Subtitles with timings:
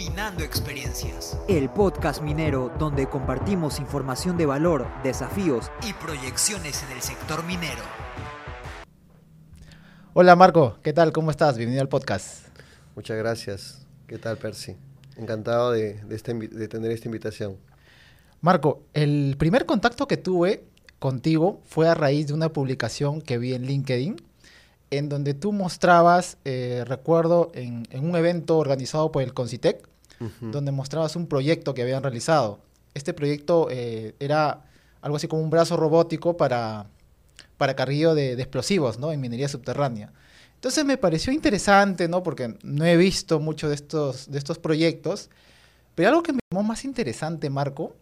[0.00, 1.36] Minando Experiencias.
[1.46, 7.82] El podcast minero donde compartimos información de valor, desafíos y proyecciones en el sector minero.
[10.14, 11.12] Hola Marco, ¿qué tal?
[11.12, 11.58] ¿Cómo estás?
[11.58, 12.46] Bienvenido al podcast.
[12.96, 13.86] Muchas gracias.
[14.06, 14.74] ¿Qué tal, Percy?
[15.18, 17.58] Encantado de, este de tener esta invitación.
[18.40, 20.64] Marco, el primer contacto que tuve
[20.98, 24.16] contigo fue a raíz de una publicación que vi en LinkedIn
[24.90, 29.88] en donde tú mostrabas, eh, recuerdo, en, un evento organizado por el Concitec,
[30.40, 32.60] donde mostrabas un proyecto que habían realizado.
[32.94, 34.64] Este proyecto eh, era
[35.00, 36.86] algo así como un brazo robótico para,
[37.56, 39.12] para carrillo de, explosivos, ¿no?
[39.12, 40.12] En minería subterránea.
[40.54, 42.22] Entonces me pareció interesante, ¿no?
[42.22, 45.30] Porque no he visto mucho de estos, de estos proyectos,
[45.94, 47.96] pero algo que me llamó más interesante, Marco,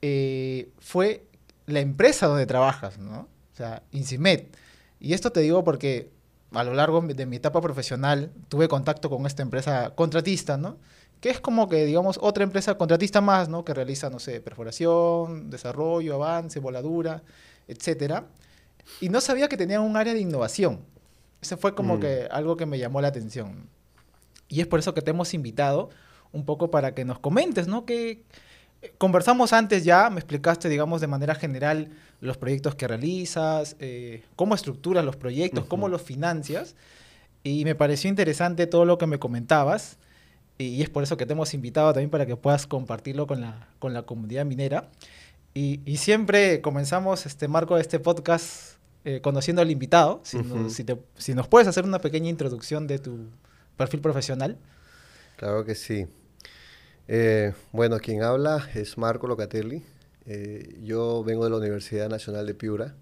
[0.00, 1.26] eh, fue
[1.66, 3.28] la empresa donde trabajas, ¿no?
[3.52, 4.56] O sea, Incimet.
[4.98, 6.10] Y esto te digo porque
[6.52, 10.78] a lo largo de mi etapa profesional tuve contacto con esta empresa contratista, ¿no?
[11.20, 13.64] Que es como que, digamos, otra empresa contratista más, ¿no?
[13.64, 17.22] Que realiza, no sé, perforación, desarrollo, avance, voladura,
[17.68, 18.26] etcétera.
[19.00, 20.80] Y no sabía que tenían un área de innovación.
[21.40, 22.00] Ese fue como mm.
[22.00, 23.68] que algo que me llamó la atención.
[24.48, 25.90] Y es por eso que te hemos invitado
[26.32, 27.84] un poco para que nos comentes, ¿no?
[27.84, 28.24] Que
[28.98, 34.54] conversamos antes ya, me explicaste, digamos, de manera general los proyectos que realizas, eh, cómo
[34.54, 36.74] estructuras los proyectos, cómo los financias.
[37.42, 39.98] Y me pareció interesante todo lo que me comentabas.
[40.58, 43.68] Y, es por eso que te hemos invitado también para que puedas compartirlo con la,
[43.78, 44.90] con la comunidad minera.
[45.54, 50.20] Y, siempre comenzamos este marco de este podcast eh, conociendo al invitado.
[50.24, 50.38] Si,
[51.16, 53.28] si nos puedes hacer una pequeña introducción de tu
[53.76, 54.58] perfil profesional.
[55.36, 56.06] Claro que sí.
[57.12, 59.82] Eh, bueno, quien habla es Marco Locatelli.
[60.26, 62.94] Eh, yo vengo de la Universidad Nacional de Piura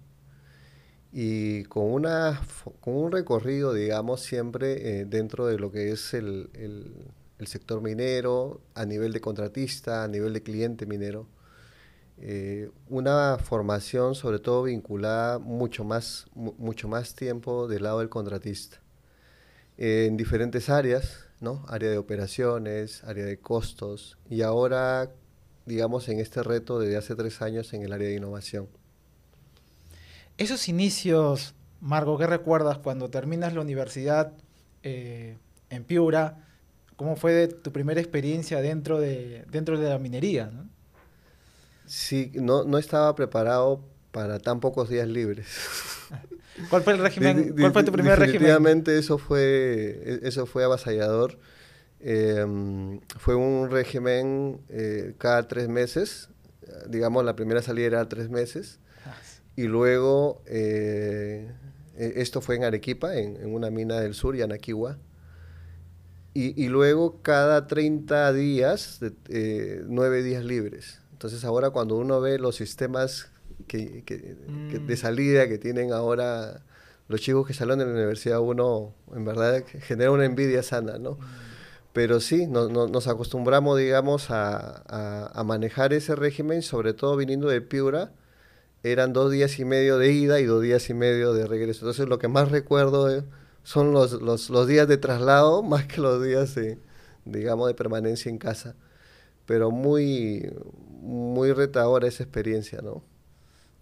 [1.13, 2.41] y con, una,
[2.79, 8.61] con un recorrido, digamos, siempre eh, dentro de lo que es el, el, sector minero,
[8.73, 11.27] a nivel de contratista, a nivel de cliente minero.
[12.89, 18.81] una formación sobre todo vinculada mucho más, mucho más tiempo del lado del contratista.
[19.81, 21.65] En diferentes áreas, ¿no?
[21.69, 25.09] Área de operaciones, área de costos y ahora,
[25.65, 28.67] digamos, en este reto desde hace tres años en el área de innovación.
[30.37, 34.33] Esos inicios, Margo, ¿qué recuerdas cuando terminas la universidad
[34.83, 35.37] eh,
[35.69, 36.45] en Piura?
[36.97, 40.47] ¿Cómo fue tu primera experiencia dentro de, dentro de la minería?
[40.47, 40.67] ¿no?
[41.85, 45.47] Sí, no, no estaba preparado para tan pocos días libres.
[46.69, 47.55] ¿Cuál fue el régimen?
[47.57, 48.33] ¿Cuál fue tu primer régimen?
[48.33, 51.37] Definitivamente eso fue, eso fue avasallador.
[52.01, 56.29] Em, fue un régimen eh, cada tres meses.
[56.87, 58.79] Digamos, la primera salida era tres meses.
[59.55, 61.51] Y luego, eh,
[61.97, 64.97] e, esto fue en Arequipa, en, una mina del sur, Yanaquiwa.
[66.33, 68.99] Y, y luego cada 30 días,
[69.29, 71.01] eh, nueve días libres.
[71.11, 73.29] Entonces ahora cuando uno ve los sistemas
[73.67, 74.97] que, de mm.
[74.97, 76.63] salida que tienen ahora
[77.07, 81.13] los chicos que salen de la universidad, uno en verdad genera una envidia sana, ¿no?
[81.13, 81.49] Mm.
[81.93, 88.11] Pero sí, nos acostumbramos, digamos, a, manejar ese régimen, sobre todo viniendo de Piura,
[88.83, 91.81] eran dos días y medio de ida y dos días y medio de regreso.
[91.81, 93.23] Entonces lo que más recuerdo eh,
[93.63, 96.77] son los, los, los, días de traslado más que los días de,
[97.25, 98.75] digamos, de permanencia en casa.
[99.45, 100.49] Pero muy,
[101.01, 103.03] muy retadora esa experiencia, ¿no?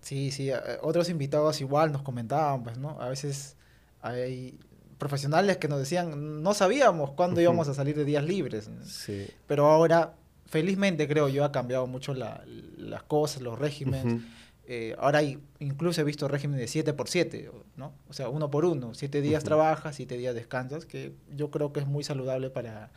[0.01, 0.49] Sí, sí,
[0.81, 3.01] otros invitados igual nos comentaban, pues, ¿no?
[3.01, 3.55] A veces
[4.01, 4.57] hay
[4.97, 8.69] profesionales que nos decían, no sabíamos cuándo íbamos a salir de días libres.
[8.85, 9.27] Sí.
[9.47, 10.15] Pero ahora,
[10.45, 12.43] felizmente creo yo, ha cambiado mucho la,
[12.77, 14.21] las cosas, los regímenes.
[14.69, 17.93] Eh, ahora hay, incluso he visto régimen de 7 por 7, ¿no?
[18.09, 18.93] O sea, uno por uno.
[18.93, 22.91] Siete días trabajas, siete días descansas, que yo creo que es muy saludable para,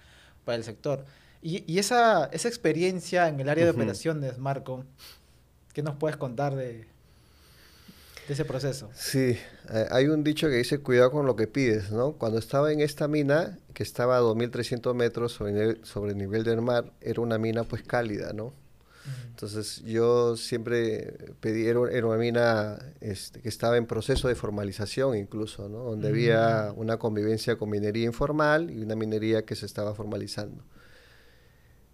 [0.44, 1.04] para el sector.
[1.42, 4.84] Y, y esa, esa experiencia en el área de operaciones, Marco,
[5.72, 6.86] ¿qué nos puedes contar de,
[8.32, 8.88] ese proceso.
[8.94, 9.36] Sí,
[9.72, 12.12] eh, hay un dicho que dice cuidado con lo que pides, ¿no?
[12.12, 16.92] Cuando estaba en esta mina, que estaba a 2.300 metros sobre el, nivel del mar,
[17.00, 18.52] era una mina pues cálida, ¿no?
[19.30, 25.68] Entonces yo siempre pedí, era, una mina este, que estaba en proceso de formalización incluso,
[25.68, 25.78] ¿no?
[25.78, 30.62] Donde había una convivencia con minería informal y una minería que se estaba formalizando.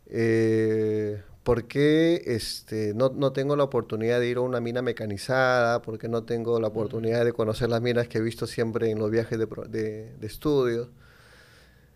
[0.08, 5.80] Eh, ¿Por qué este, no, no, tengo la oportunidad de ir a una mina mecanizada?
[5.80, 8.98] ¿Por qué no tengo la oportunidad de conocer las minas que he visto siempre en
[8.98, 10.90] los viajes de, de, de estudio?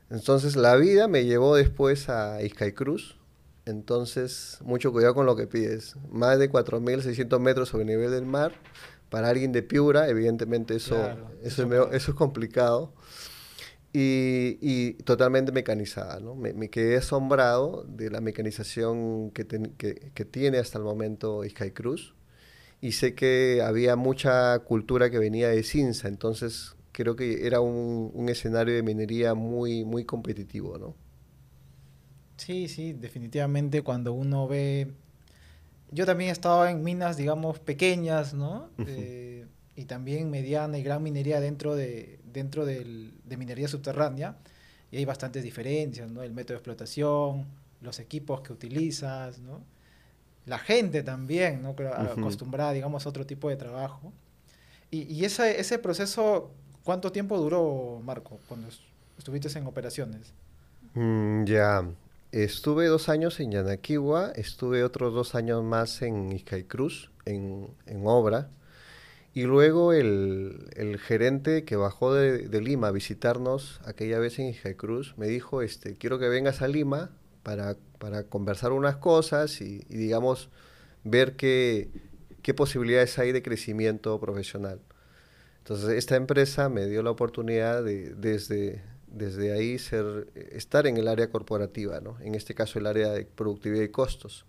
[0.09, 3.17] Entonces la vida me llevó después a Iscay Cruz.
[3.67, 5.97] Entonces, mucho cuidado con lo que pides.
[6.13, 8.53] Más de 4.600 metros sobre el nivel del mar.
[9.09, 10.95] Para alguien de Piura, evidentemente eso,
[11.43, 12.93] eso, es, eso es complicado.
[13.93, 16.21] Y, y totalmente mecanizada.
[16.21, 16.35] ¿no?
[16.35, 21.43] Me, me, quedé asombrado de la mecanización que, ten, que, que, tiene hasta el momento
[21.49, 22.15] Sky Cruz
[22.81, 28.11] y sé que había mucha cultura que venía de Cinza, entonces creo que era un,
[28.15, 30.79] un escenario de minería muy, muy competitivo.
[30.79, 30.95] ¿no?
[32.37, 34.93] Sí, sí, definitivamente cuando uno ve...
[35.93, 38.71] Yo también he estado en minas, digamos, pequeñas, ¿no?
[38.79, 38.87] Uh -huh.
[38.87, 39.40] eh,
[39.81, 44.37] y también mediana y gran minería dentro de, dentro del, de minería subterránea
[44.93, 46.23] y hay bastantes diferencias, ¿no?
[46.23, 47.47] El método de explotación,
[47.81, 49.63] los equipos que utilizas, ¿no?
[50.45, 51.75] La gente también, ¿no?
[51.95, 54.13] Acostumbrada, digamos, a otro tipo de trabajo.
[54.91, 56.51] Y, y ese, ese proceso,
[56.85, 58.69] ¿cuánto tiempo duró, Marco, cuando
[59.17, 60.35] estuviste en operaciones?
[60.93, 61.89] Mm, ya,
[62.33, 66.39] estuve dos años en Yanaquiwa, estuve otros dos años más en
[66.69, 68.51] Cruz, en, en obra,
[69.33, 74.53] y luego el, el gerente que bajó de, de, Lima a visitarnos aquella vez en
[74.75, 77.11] Cruz me dijo, este, quiero que vengas a Lima
[77.45, 80.51] para, para conversar unas cosas y, y digamos,
[81.05, 81.91] ver qué,
[82.43, 84.81] qué, posibilidades hay de crecimiento profesional.
[85.59, 91.07] Entonces, esta empresa me dio la oportunidad de, desde, desde ahí, ser, estar en el
[91.07, 92.17] área corporativa, ¿no?
[92.21, 94.45] en este caso el área de productividad y costos.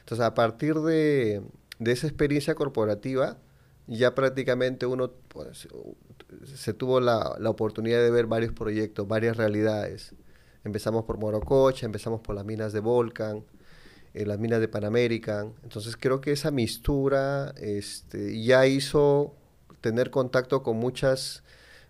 [0.00, 1.42] Entonces, a partir de,
[1.78, 3.38] de esa experiencia corporativa,
[3.96, 5.68] ya prácticamente uno pues,
[6.54, 10.14] se tuvo la, la, oportunidad de ver varios proyectos, varias realidades.
[10.64, 13.44] Empezamos por Morococha, empezamos por las minas de Volcan,
[14.14, 15.54] eh, las minas de Panamerican.
[15.64, 19.34] Entonces creo que esa mistura este, ya hizo
[19.80, 21.42] tener contacto con muchas,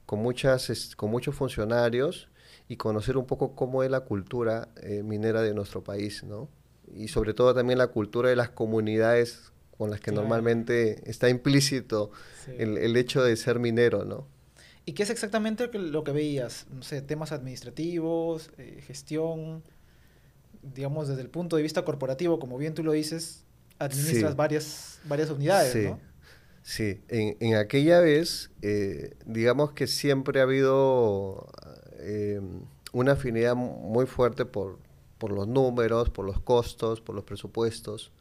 [0.06, 2.28] con muchas, con muchos funcionarios
[2.68, 6.48] y conocer un poco cómo es la cultura eh, minera de nuestro país, ¿no?
[6.94, 10.24] Y sobre todo también la cultura de las comunidades con las que claro.
[10.24, 12.10] normalmente está implícito
[12.44, 12.52] sí.
[12.58, 14.26] el, el, hecho de ser minero, ¿no?
[14.84, 16.66] ¿Y qué es exactamente lo que veías?
[16.70, 19.62] No sé, temas administrativos, eh, gestión,
[20.60, 23.44] digamos, desde el punto de vista corporativo, como bien tú lo dices,
[23.78, 24.36] administras sí.
[24.36, 25.84] varias, varias unidades, sí.
[25.84, 25.98] ¿no?
[26.62, 31.50] Sí, en, en aquella vez, eh, digamos que siempre ha habido
[32.00, 32.42] eh,
[32.92, 34.78] una afinidad muy fuerte por,
[35.16, 38.12] por los números, por los costos, por los presupuestos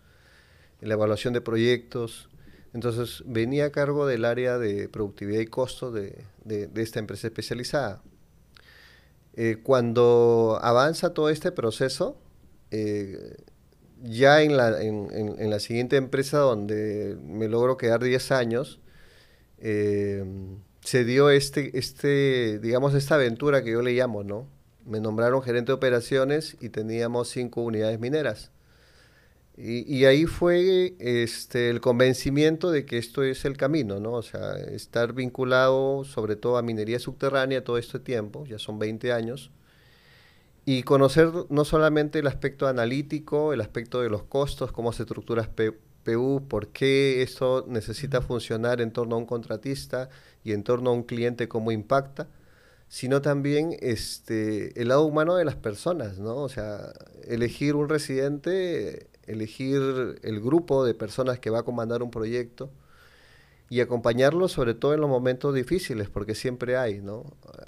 [0.81, 2.29] la evaluación de proyectos.
[2.73, 8.01] Entonces venía a cargo del área de productividad y costo de, de, esta empresa especializada.
[9.33, 12.17] Eh, cuando avanza todo este proceso,
[12.71, 13.37] eh,
[14.01, 18.79] ya en la, en, en la, siguiente empresa donde me logro quedar 10 años,
[19.59, 20.23] eh,
[20.81, 24.47] se dio este, este, digamos, esta aventura que yo le llamo, ¿no?
[24.85, 28.51] Me nombraron gerente de operaciones y teníamos cinco unidades mineras.
[29.61, 34.13] Y, y, ahí fue este, el convencimiento de que esto es el camino, ¿no?
[34.13, 39.11] O sea, estar vinculado sobre todo a minería subterránea todo este tiempo, ya son 20
[39.11, 39.51] años,
[40.65, 45.49] y conocer no solamente el aspecto analítico, el aspecto de los costos, cómo se estructura
[46.03, 50.09] PU, por qué esto necesita funcionar en torno a un contratista
[50.43, 52.27] y en torno a un cliente, cómo impacta,
[52.87, 56.37] sino también este, el lado humano de las personas, ¿no?
[56.37, 56.93] O sea,
[57.27, 62.69] elegir un residente elegir el grupo de personas que va a comandar un proyecto
[63.69, 67.23] y acompañarlo sobre todo en los momentos difíciles, porque siempre hay, ¿no?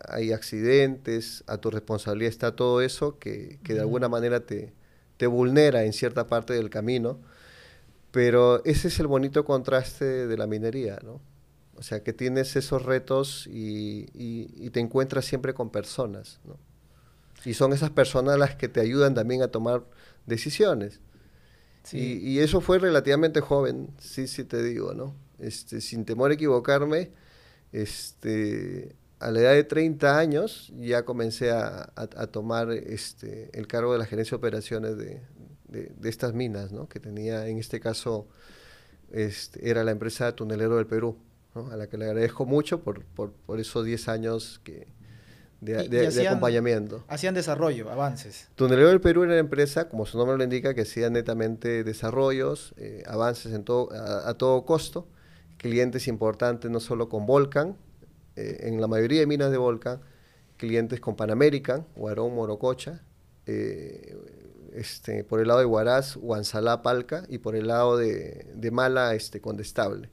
[0.09, 4.73] Hay accidentes, a tu responsabilidad está todo eso que, que de alguna manera te,
[5.17, 7.19] te vulnera en cierta parte del camino,
[8.11, 11.21] pero ese es el bonito contraste de la minería, ¿no?
[11.77, 16.57] O sea, que tienes esos retos y, y, y te encuentras siempre con personas, ¿no?
[17.45, 19.83] Y son esas personas las que te ayudan también a tomar
[20.25, 20.99] decisiones.
[21.93, 25.15] Y, eso fue relativamente joven, sí, sí te digo, ¿no?
[25.39, 27.11] Este, sin temor a equivocarme,
[27.71, 33.93] este, a la edad de 30 años ya comencé a, a, tomar este, el cargo
[33.93, 35.21] de la gerencia de operaciones de,
[35.67, 36.87] de, de, estas minas, ¿no?
[36.87, 38.27] Que tenía, en este caso,
[39.11, 41.17] este, era la empresa Tunelero del Perú,
[41.55, 41.71] ¿no?
[41.71, 44.87] A la que le agradezco mucho por, por, por esos 10 años que,
[45.61, 47.03] de, de, hacían, de, acompañamiento.
[47.07, 48.49] Hacían desarrollo, avances.
[48.55, 52.73] Tunelero del Perú era una empresa, como su nombre lo indica, que hacía netamente desarrollos,
[52.77, 55.07] eh, avances en todo, a, a, todo costo,
[55.57, 57.77] clientes importantes no solo con Volcan,
[58.35, 60.01] eh, en la mayoría de minas de Volcan,
[60.57, 63.03] clientes con Panamerican, Guarón, Morococha,
[63.45, 64.17] eh,
[64.73, 69.13] este, por el lado de Huaraz, Huanzalá, Palca, y por el lado de, de Mala,
[69.15, 70.09] este, Condestable.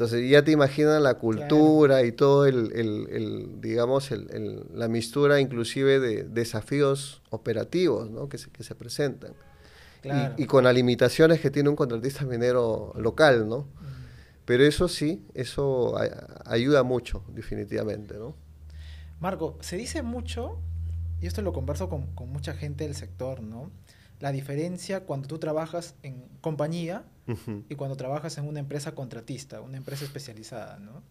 [0.00, 2.06] Entonces ya te imaginas la cultura claro.
[2.06, 8.26] y todo el, el, el digamos, el, la mistura inclusive de desafíos operativos ¿no?
[8.30, 9.34] que, se, que se presentan.
[10.00, 10.36] Claro.
[10.38, 13.58] Y, y, con las limitaciones que tiene un contratista minero local, ¿no?
[13.58, 14.46] Mm.
[14.46, 15.94] Pero eso sí, eso
[16.46, 18.34] ayuda mucho, definitivamente, ¿no?
[19.20, 20.56] Marco, se dice mucho,
[21.20, 23.70] y esto lo converso con, con mucha gente del sector, ¿no?
[24.18, 27.64] La diferencia cuando tú trabajas en compañía Ujú.
[27.68, 31.02] y cuando trabajas en una empresa contratista, una empresa especializada, ¿no?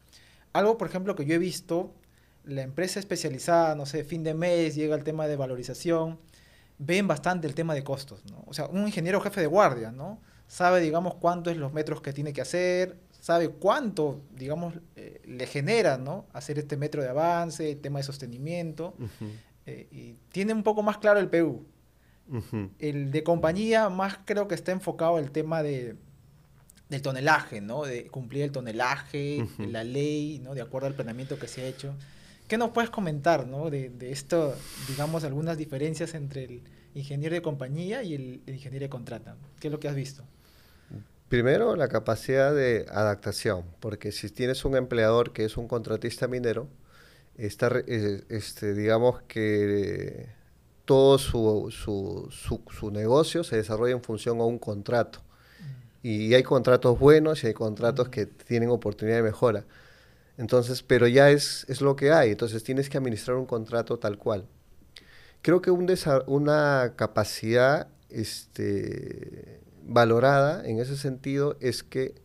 [0.53, 1.93] Algo, por ejemplo, que yo he visto,
[2.43, 6.19] la empresa especializada, no sé, fin de mes, llega el tema de valorización,
[6.79, 8.43] ven bastante el tema de costos, ¿no?
[8.47, 10.19] O sea, un ingeniero jefe de guardia, ¿no?
[10.47, 15.45] Sabe, digamos, cuántos es los metros que tiene que hacer, sabe cuánto, digamos, eh, le
[15.45, 16.25] genera, ¿no?
[16.33, 19.29] Hacer este metro de avance, el tema de sostenimiento, Ujú.
[19.67, 21.63] eh, y tiene un poco más claro el PU.
[22.31, 22.69] Ujú.
[22.79, 25.95] El de compañía más creo que está enfocado el tema de
[26.89, 27.83] del tonelaje, ¿no?
[27.83, 29.69] De cumplir el tonelaje, Ujú.
[29.69, 30.55] la ley, ¿no?
[30.55, 31.93] De acuerdo al planeamiento que se ha hecho.
[32.47, 33.69] ¿Qué nos puedes comentar, ¿no?
[33.69, 34.55] De, de esto,
[34.87, 36.61] digamos, algunas diferencias entre el
[36.95, 39.35] ingeniero de compañía y el, el ingeniero de contrata.
[39.59, 40.23] ¿Qué es lo que has visto?
[41.27, 46.67] Primero, la capacidad de adaptación, porque si tienes un empleador que es un contratista minero,
[47.37, 50.25] está, eh, este, digamos que
[50.89, 52.27] todo su, su,
[52.71, 55.19] su- negocio se desarrolla en función a un contrato.
[56.01, 59.65] Y hay contratos buenos y hay contratos que tienen oportunidad de mejora.
[60.39, 64.17] Entonces, pero ya es, es lo que hay, entonces tienes que administrar un contrato tal
[64.17, 64.47] cual.
[65.43, 65.87] Creo que un
[66.27, 72.15] una capacidad este, valorada en ese sentido es que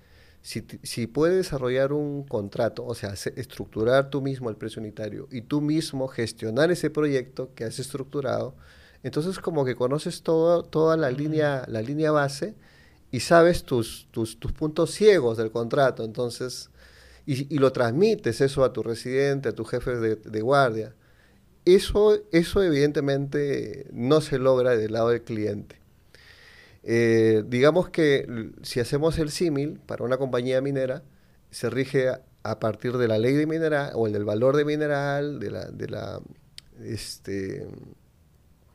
[0.45, 5.41] si, si puedes desarrollar un contrato, o sea, estructurar tú mismo el precio unitario y
[5.41, 8.55] tú mismo gestionar ese proyecto que has estructurado,
[9.03, 12.55] entonces como que conoces todo, toda la línea, la línea base
[13.11, 16.69] y sabes tus, tus, tus puntos ciegos del contrato, entonces,
[17.25, 20.95] y, y lo transmites eso a tu residente, a tu jefe de, de guardia.
[21.65, 25.84] Eso, eso evidentemente no se logra del lado del cliente.
[26.85, 31.03] Eh, digamos que si hacemos el símil para una compañía minera,
[31.51, 34.65] se rige a, a partir de la ley de mineral o el del valor de
[34.65, 36.21] mineral, de la, de la
[36.83, 37.67] este,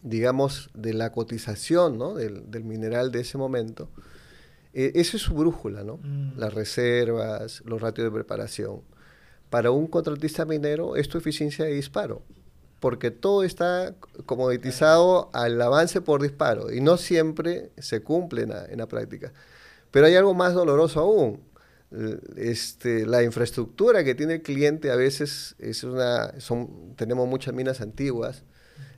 [0.02, 2.14] digamos, de la cotización ¿no?
[2.14, 3.90] del, del mineral de ese momento.
[4.74, 5.98] Eh, esa es su brújula, ¿no?
[5.98, 6.38] Mm.
[6.38, 8.82] Las reservas, los ratios de preparación.
[9.50, 12.22] Para un contratista minero es tu eficiencia de disparo,
[12.80, 13.96] porque todo está
[14.26, 19.34] comoditizado al avance por disparo y no siempre se cumple en la, en la práctica.
[19.92, 21.42] Pero hay algo más doloroso aún.
[22.36, 27.82] Este, la infraestructura que tiene el cliente a veces es una, son, tenemos muchas minas
[27.82, 28.44] antiguas,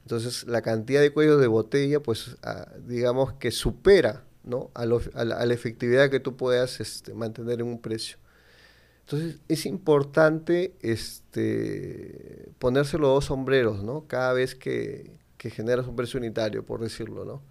[0.02, 2.38] entonces la cantidad de cuellos de botella, pues
[2.88, 4.72] digamos que supera ¿no?
[4.74, 8.18] a, lo- a la, a la efectividad que tú puedas este, mantener en un precio.
[9.02, 14.06] Entonces es importante este, ponerse los dos sombreros, ¿no?
[14.08, 17.42] Cada vez que, generas un precio unitario, por decirlo, ¿no?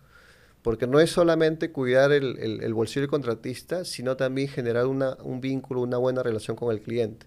[0.62, 5.97] Porque no es solamente cuidar el, bolsillo del contratista, sino también generar un vínculo, una
[5.97, 7.26] buena relación con el cliente.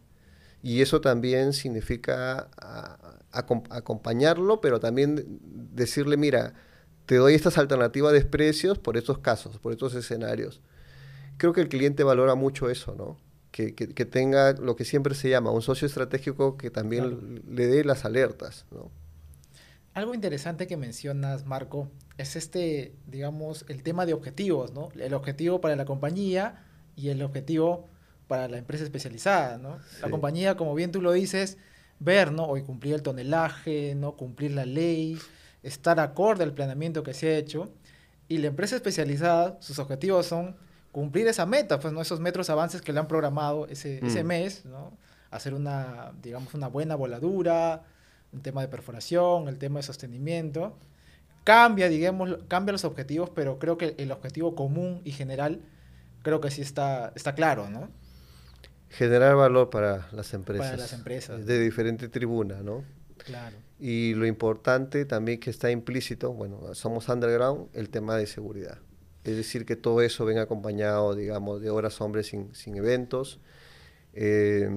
[0.61, 2.49] Y eso también significa
[3.31, 5.39] acompañarlo, pero también
[5.73, 6.53] decirle, mira,
[7.05, 10.61] te doy estas alternativas de precios por estos casos, por estos escenarios.
[11.37, 13.17] Creo que el cliente valora mucho eso, ¿no?
[13.53, 17.41] Que, que- que tenga lo que siempre se llama un socio estratégico que también Claro.
[17.47, 18.89] le dé las alertas, ¿no?
[19.93, 24.89] Algo interesante que mencionas, Marco, es este, digamos, el tema de objetivos, ¿no?
[24.99, 27.89] El objetivo para la compañía y el objetivo
[28.27, 29.77] para la empresa especializada, ¿no?
[30.01, 30.09] La Sí.
[30.09, 31.59] compañía, como bien tú lo dices,
[31.99, 32.45] ver, ¿no?
[32.47, 34.17] Hoy cumplir el tonelaje, ¿no?
[34.17, 35.19] Cumplir la ley,
[35.61, 37.71] estar acorde al planeamiento que se ha hecho.
[38.27, 40.55] Y la empresa especializada, sus objetivos son
[40.93, 42.01] cumplir esa meta, pues, ¿no?
[42.01, 44.27] Esos metros avances que le han programado ese, ese Mm.
[44.27, 44.95] mes, ¿no?
[45.31, 47.83] Hacer una, digamos, una buena voladura,
[48.31, 50.77] el tema de perforación, el tema de sostenimiento.
[51.43, 55.59] Cambia, digamos, cambia los objetivos, pero creo que el objetivo común y general,
[56.21, 57.89] creo que sí está, está claro, ¿no?
[58.89, 60.77] Generar valor para las empresas.
[60.77, 61.45] las empresas.
[61.45, 62.83] De diferente tribuna, ¿no?
[63.17, 63.57] Claro.
[63.79, 68.77] Y lo importante también que está implícito, bueno, somos underground, el tema de seguridad.
[69.23, 73.39] Es decir, que todo eso venga acompañado, digamos, de horas hombres sin, sin eventos,
[74.15, 74.69] eh,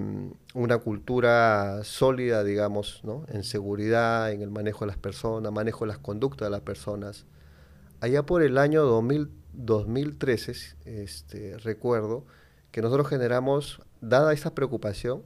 [0.54, 3.26] una cultura sólida, digamos, ¿no?
[3.28, 7.26] en seguridad, en el manejo de las personas, manejo de las conductas de las personas.
[8.00, 12.24] Allá por el año 2000, 2013, este, recuerdo
[12.70, 15.22] que nosotros generamos, dada esta preocupación,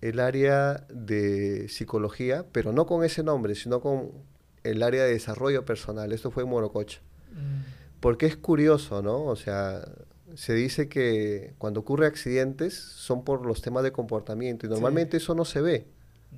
[0.00, 4.12] el área de psicología, pero no con ese nombre, sino con
[4.64, 6.12] el área de desarrollo personal.
[6.12, 7.00] Esto fue en Morococha.
[7.32, 9.24] Mm, Porque es curioso, ¿no?
[9.24, 9.82] O sea,
[10.34, 14.72] se dice que cuando ocurre accidentes son por los temas de comportamiento y Sí.
[14.72, 15.86] normalmente eso no se ve.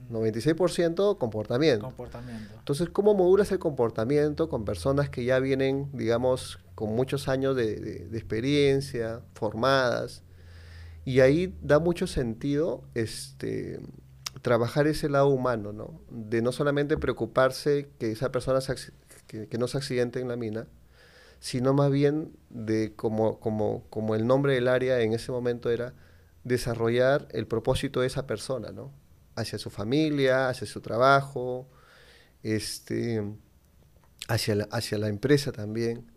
[0.08, 1.84] mm, 96% comportamiento.
[1.84, 2.54] Comportamiento.
[2.58, 7.76] Entonces, ¿cómo modulas el comportamiento con personas que ya vienen, digamos, con muchos años de,
[7.78, 10.22] de- de experiencia, formadas?
[11.04, 13.80] Y ahí da mucho sentido este,
[14.40, 16.00] trabajar ese lado humano, ¿no?
[16.10, 18.60] De no solamente preocuparse que esa persona
[19.26, 20.66] que, que, no se accidente en la mina,
[21.42, 25.92] sino más bien de como, como, como el nombre del área en ese momento era
[26.44, 28.92] desarrollar el propósito de esa persona, ¿no?
[29.34, 31.68] Hacia su familia, hacia su trabajo,
[32.44, 33.24] este,
[34.28, 36.12] hacia, la, hacia la empresa también.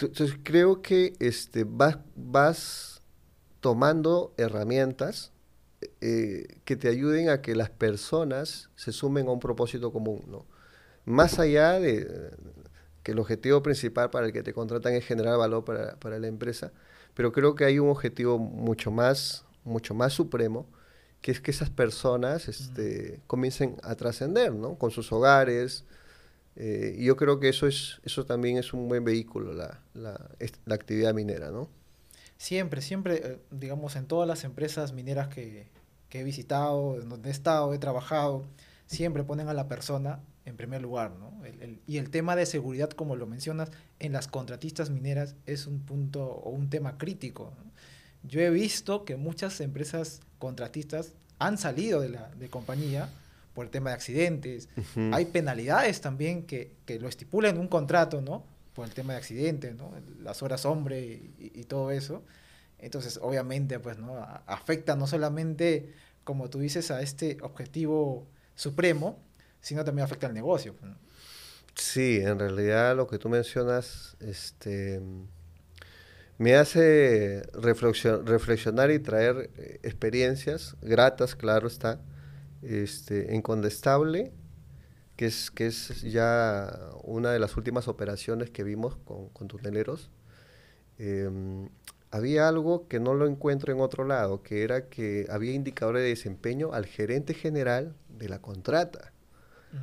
[0.00, 3.02] Entonces creo que este, vas, vas
[3.58, 5.32] tomando herramientas
[6.00, 10.46] eh, que te ayuden a que las personas se sumen a un propósito común, ¿no?
[11.04, 12.30] Más allá de,
[13.02, 16.28] que el objetivo principal para el que te contratan es generar valor para, para, la
[16.28, 16.72] empresa,
[17.14, 20.66] pero creo que hay un objetivo mucho más, mucho más supremo,
[21.20, 24.76] que es que esas personas este, comiencen a trascender, ¿no?
[24.76, 25.84] Con sus hogares.
[26.56, 30.30] Eh, y yo creo que eso, es, eso también es un buen vehículo, la, la,
[30.66, 31.68] la actividad minera, ¿no?
[32.36, 35.68] Siempre, siempre, eh, digamos, en todas las empresas mineras que,
[36.08, 38.44] que he visitado, en donde he estado, he trabajado,
[38.86, 41.32] siempre ponen a la persona en primer lugar, ¿no?
[41.86, 43.70] y el tema de seguridad, como lo mencionas,
[44.00, 47.52] en las contratistas mineras es un punto o un tema crítico.
[48.24, 53.08] Yo he visto que muchas empresas contratistas han salido de la de compañía
[53.54, 54.68] por el tema de accidentes.
[55.12, 58.44] Hay penalidades también que, que, lo estipulan en un contrato, ¿no?
[58.74, 59.92] Por el tema de accidentes, ¿no?
[60.22, 61.00] Las horas hombre
[61.38, 62.22] y, y todo eso.
[62.78, 64.16] Entonces, obviamente, pues, ¿no?
[64.46, 65.92] Afecta no solamente,
[66.24, 69.18] como tú dices, a este objetivo supremo,
[69.62, 70.74] sino también afecta al negocio.
[70.76, 70.92] Pues,
[71.74, 75.00] sí, en realidad lo que tú mencionas este,
[76.36, 82.00] me hace reflexionar y traer eh, experiencias gratas, claro está,
[82.62, 84.32] este, en Condestable,
[85.16, 90.10] que es, que es ya una de las últimas operaciones que vimos con, con tuneleros.
[90.98, 91.68] Em,
[92.10, 96.10] había algo que no lo encuentro en otro lado, que era que había indicadores de
[96.10, 99.11] desempeño al gerente general de la contrata.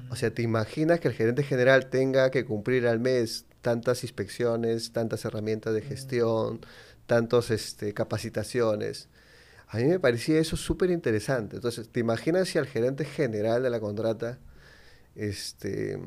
[0.10, 4.92] O sea, ¿te imaginas que el gerente general tenga que cumplir al mes tantas inspecciones,
[4.92, 6.62] tantas herramientas de gestión,
[7.08, 9.10] tantas este, capacitaciones?
[9.68, 11.58] A mí me parecía eso súper interesante.
[11.58, 14.40] Entonces, ¿te imaginas si al gerente general de la contrata
[15.16, 16.00] este,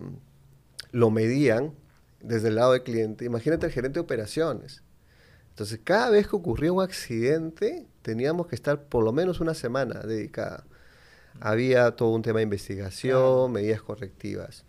[0.91, 1.75] lo medían
[2.21, 3.25] desde el lado del cliente?
[3.25, 4.83] Imagínate el gerente de operaciones.
[5.51, 10.01] Entonces, cada vez que ocurría un accidente, teníamos que estar por lo menos una semana
[10.01, 10.65] dedicada.
[11.41, 14.65] Había todo un tema de investigación, medidas correctivas.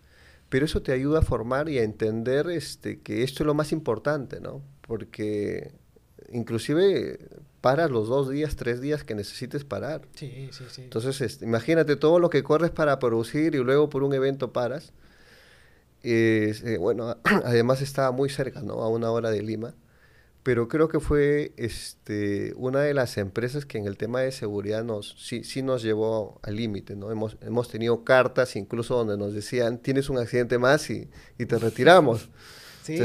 [0.49, 3.71] Pero eso te ayuda a formar y a entender este, que esto es lo más
[3.71, 4.61] importante, ¿no?
[4.81, 5.71] Porque
[6.31, 7.19] inclusive
[7.61, 10.01] paras los dos días, tres días que necesites parar.
[10.15, 10.83] Sí, sí, sí.
[10.83, 14.93] Entonces, este, imagínate todo lo que corres para producir y luego por un evento paras.
[16.03, 18.81] Eh, bueno, además estaba muy cerca, ¿no?
[18.81, 19.73] A una hora de Lima
[20.43, 24.83] pero creo que fue este, una de las empresas que en el tema de seguridad
[24.83, 27.11] nos, sí, sí nos llevó al límite, ¿no?
[27.11, 31.57] Hemos, hemos tenido cartas incluso donde nos decían, tienes un accidente más y, y te
[31.57, 32.29] retiramos.
[32.83, 32.99] Sí,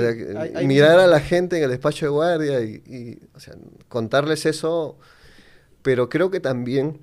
[0.64, 3.55] mirar a la gente en el despacho de guardia y, y o sea,
[3.88, 4.98] contarles eso,
[5.83, 7.01] pero creo que también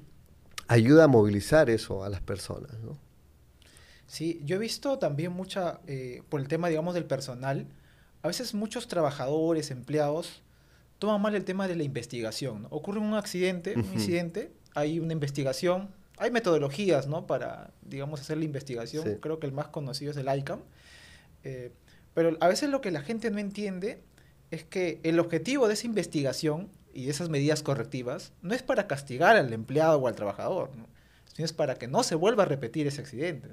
[0.68, 3.00] ayuda a movilizar eso a las personas, ¿no?
[4.08, 7.68] Sí, yo he visto también mucha, eh, por el tema, digamos, del personal,
[8.26, 10.42] a veces muchos trabajadores, empleados,
[10.98, 12.66] toman mal el tema de la investigación.
[12.72, 17.28] Ocurre un accidente, un incidente, hay una investigación, hay metodologías, ¿no?
[17.28, 19.20] Para, digamos, hacer la investigación.
[19.22, 20.62] Creo que el más conocido es el ICAM.
[21.44, 21.72] Eh,
[22.16, 24.02] pero a veces lo que la gente no entiende
[24.50, 28.88] es que el objetivo de esa investigación y de esas medidas correctivas no es para
[28.88, 30.72] castigar al empleado o al trabajador,
[31.32, 33.50] sino es para que no se vuelva a repetir ese accidente.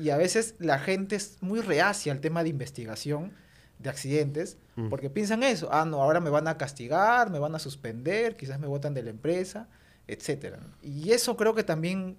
[0.00, 3.34] Y a veces la gente es muy reacia al tema de investigación
[3.82, 4.88] de accidentes, mm.
[4.88, 8.60] porque piensan eso, ah, no, ahora me van a castigar, me van a suspender, quizás
[8.60, 9.68] me votan de la empresa,
[10.06, 10.60] etcétera.
[10.82, 12.16] Y eso creo que también,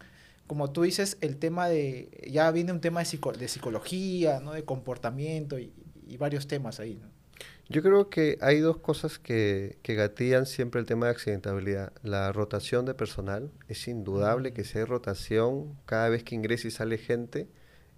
[0.48, 4.54] como tú dices, el tema de, ya viene un tema de, de psicología, ¿no?
[4.54, 5.74] de comportamiento y,
[6.20, 7.02] varios temas ahí.
[7.70, 11.92] Yo creo que hay dos cosas que, que, gatillan siempre el tema de accidentabilidad.
[12.04, 13.50] La rotación de personal.
[13.68, 14.54] Es indudable mm.
[14.54, 17.48] que si hay rotación, cada vez que ingresa y sale gente,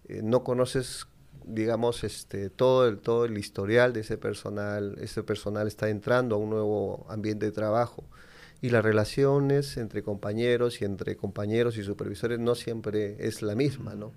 [0.07, 1.07] eh, no conoces
[1.47, 6.37] digamos, este, todo, el, todo el historial de ese personal, ese personal está entrando a
[6.37, 8.03] un nuevo ambiente de trabajo
[8.61, 13.95] y las relaciones entre compañeros y entre compañeros y supervisores no siempre es la misma,
[13.95, 14.11] ¿no?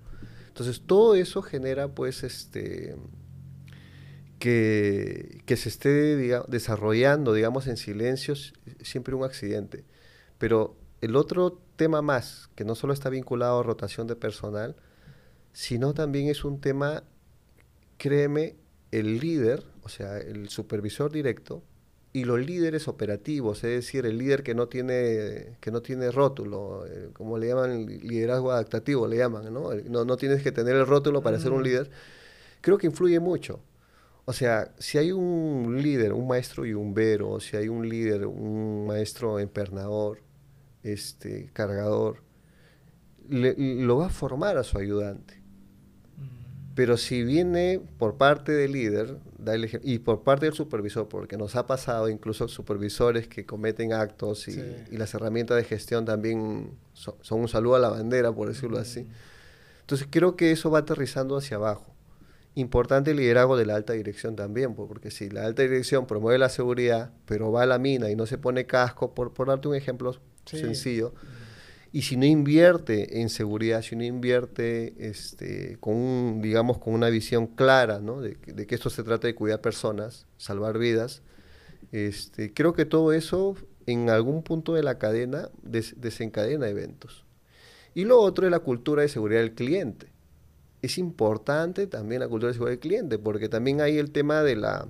[0.49, 2.97] Entonces todo eso genera pues este
[4.39, 6.17] que, que se esté
[6.49, 8.35] desarrollando, digamos, en silencio
[8.81, 9.85] siempre un accidente.
[10.39, 14.77] Pero el otro tema más, que no solo está vinculado a rotación de personal,
[15.53, 17.05] sino también es un tema
[17.99, 18.57] créeme,
[18.91, 21.63] el líder, o sea, el supervisor directo,
[22.13, 26.87] y los líderes operativos, es decir, el líder que no tiene, que no tiene rótulo,
[26.87, 29.75] eh, como le llaman liderazgo adaptativo, le llaman, ¿no?
[29.75, 31.91] No, no tienes que tener el rótulo para ser un líder,
[32.61, 33.61] creo que influye mucho.
[34.25, 38.27] O sea, si hay un líder, un maestro y un vero, si hay un líder,
[38.27, 40.21] un maestro empernador,
[40.83, 42.23] este, cargador,
[43.29, 45.38] lo va a formar a su ayudante.
[46.79, 49.17] Pero si viene por parte del líder
[49.83, 54.63] y por parte del supervisor, porque nos ha pasado incluso supervisores que cometen actos y,
[54.93, 59.09] las herramientas de gestión también son, un saludo a la bandera, por decirlo así.
[59.81, 61.93] Entonces creo que eso va aterrizando hacia abajo.
[62.55, 66.49] Importante el liderazgo de la alta dirección también, porque si la alta dirección promueve la
[66.49, 69.75] seguridad, pero va a la mina y no se pone casco, por, por darte un
[69.75, 70.15] ejemplo
[70.45, 71.13] sencillo,
[71.93, 77.47] y si no invierte en seguridad, si no invierte este, con, digamos, con una visión
[77.47, 78.21] clara ¿no?
[78.21, 81.23] de, que esto se trata de cuidar personas, salvar vidas,
[81.93, 87.25] este, creo que todo eso en algún punto de la cadena desencadena eventos.
[87.95, 90.13] Y lo otro es la cultura de seguridad del cliente.
[90.83, 94.57] Es importante también la cultura de seguridad del cliente, porque también hay el tema de
[94.57, 94.87] la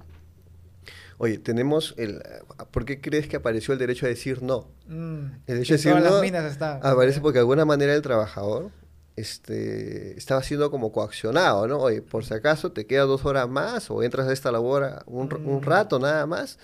[1.19, 2.23] Oye, tenemos el...
[2.71, 4.69] ¿Por qué crees que apareció el derecho a decir no?
[4.87, 8.71] Mm, el derecho a decir no aparece porque de alguna manera el trabajador
[9.17, 11.79] este, estaba siendo como coaccionado, ¿no?
[11.79, 15.33] Oye, por si acaso te quedas dos horas más o entras a esta labor un,
[15.45, 15.63] un mm.
[15.63, 16.59] rato nada más,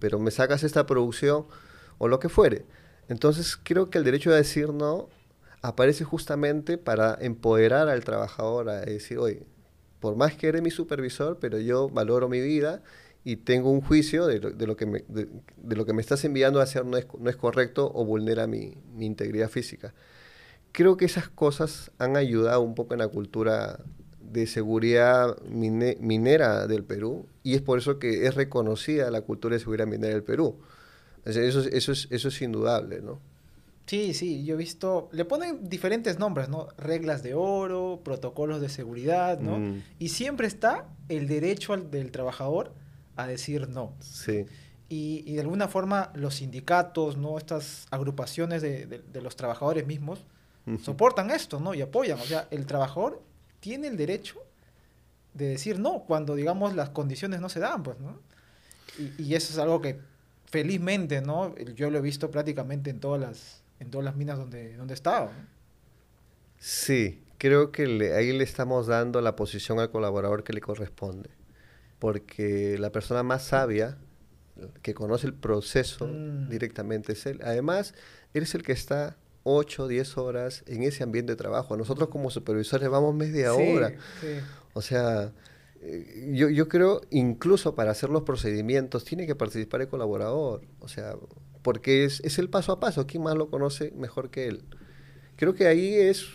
[0.00, 1.46] pero me sacas esta producción
[1.98, 2.64] o lo que fuere.
[3.08, 5.08] Entonces creo que el derecho a decir no
[5.62, 9.46] aparece justamente para empoderar al trabajador a decir, oye,
[10.00, 12.82] por más que eres mi supervisor, pero yo valoro mi vida
[13.24, 15.28] y tengo un juicio de lo, de lo que, me, de,
[15.76, 18.74] lo que me estás enviando a hacer no es, no es correcto o vulnera mi,
[18.94, 19.92] mi, integridad física.
[20.72, 23.80] Creo que esas cosas han ayudado un poco en la cultura
[24.20, 29.60] de seguridad minera del Perú y es por eso que es reconocida la cultura de
[29.60, 30.56] seguridad minera del Perú.
[31.24, 33.20] eso, eso, es, eso es indudable, ¿no?
[33.86, 36.68] Sí, sí, yo he visto, le ponen diferentes nombres, ¿no?
[36.78, 39.58] Reglas de oro, protocolos de seguridad, ¿no?
[39.58, 39.82] Mm.
[39.98, 42.72] Y siempre está el derecho al, del trabajador
[43.16, 43.94] a decir no.
[44.00, 44.46] Sí.
[44.88, 47.38] Y, y, de alguna forma los sindicatos, ¿no?
[47.38, 50.24] Estas agrupaciones de, de, los trabajadores mismos
[50.82, 51.74] soportan esto, ¿no?
[51.74, 52.18] Y apoyan.
[52.18, 53.22] O sea, el trabajador
[53.60, 54.36] tiene el derecho
[55.34, 58.18] de decir no cuando, digamos, las condiciones no se dan, pues, ¿no?
[58.98, 60.00] Y, y eso es algo que
[60.46, 61.56] felizmente, ¿no?
[61.56, 64.96] Yo lo he visto prácticamente en todas las, en todas las minas donde, donde he
[64.96, 65.30] estado.
[66.58, 71.30] Sí, creo que ahí le estamos dando la posición al colaborador que le corresponde
[72.00, 73.98] porque la persona más sabia
[74.82, 76.48] que conoce el proceso mm.
[76.48, 77.40] directamente es él.
[77.44, 77.94] Además,
[78.34, 81.76] eres el que está 8, 10 horas en ese ambiente de trabajo.
[81.76, 83.92] Nosotros como supervisores vamos media hora.
[84.72, 85.32] O sea,
[85.82, 90.62] eh, yo, yo creo, incluso para hacer los procedimientos, tiene que participar el colaborador.
[90.80, 91.16] O sea,
[91.62, 93.06] porque es, es el paso a paso.
[93.06, 94.64] ¿Quién más lo conoce mejor que él?
[95.36, 96.26] Creo que ahí es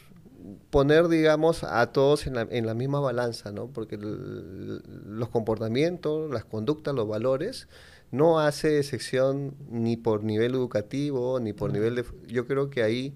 [0.69, 3.67] poner, digamos, a todos en la, en la misma balanza, ¿no?
[3.67, 7.67] Porque los comportamientos, las conductas, los valores,
[8.11, 12.05] no hace excepción ni por nivel educativo, ni por nivel de...
[12.27, 13.15] Yo creo que ahí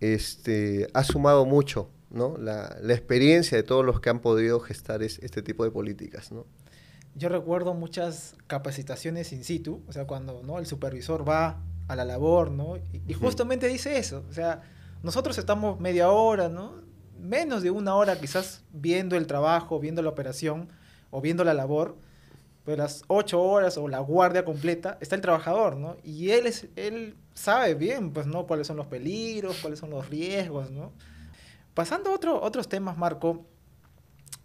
[0.00, 2.36] este, ha sumado mucho, ¿no?
[2.36, 6.46] La, la experiencia de todos los que han podido gestar este tipo de políticas, ¿no?
[7.16, 10.58] Yo recuerdo muchas capacitaciones in situ, o sea, cuando ¿no?
[10.58, 12.76] el supervisor va a la labor, ¿no?
[12.76, 14.62] Y, y justamente dice eso, o sea,
[15.04, 16.82] nosotros estamos media hora, ¿no?
[17.20, 20.70] Menos de una hora quizás viendo el trabajo, viendo la operación
[21.10, 21.96] o viendo la labor,
[22.64, 25.98] pero las ocho horas o la guardia completa está el trabajador, ¿no?
[26.02, 28.46] Y él, es, él sabe bien, pues, ¿no?
[28.46, 30.92] Cuáles son los peligros, cuáles son los riesgos, ¿no?
[31.74, 33.46] Pasando a otro, otros temas, Marco,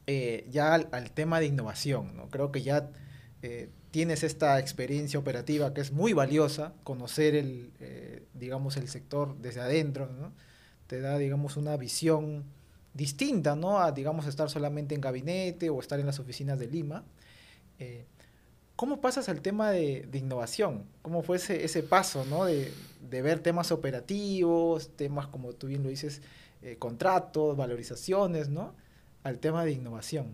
[0.07, 2.27] eh, ya al, tema de innovación, ¿no?
[2.27, 2.89] Creo que ya
[3.43, 9.37] eh, tienes esta experiencia operativa que es muy valiosa, conocer el, eh, digamos, el sector
[9.37, 10.33] desde adentro, ¿no?
[10.89, 12.45] Te da, digamos, una visión
[12.95, 13.79] distinta, ¿no?
[13.79, 17.03] A, digamos, estar solamente en gabinete o estar en las oficinas de Lima.
[17.77, 18.05] Eh,
[18.75, 20.85] ¿Cómo pasas al tema de, innovación?
[21.03, 22.45] ¿Cómo fue ese, ese paso, ¿no?
[22.45, 26.23] De, ver temas operativos, temas, como tú bien lo dices,
[26.63, 28.73] eh, contratos, valorizaciones, ¿no?
[29.21, 30.25] Al tema de innovación.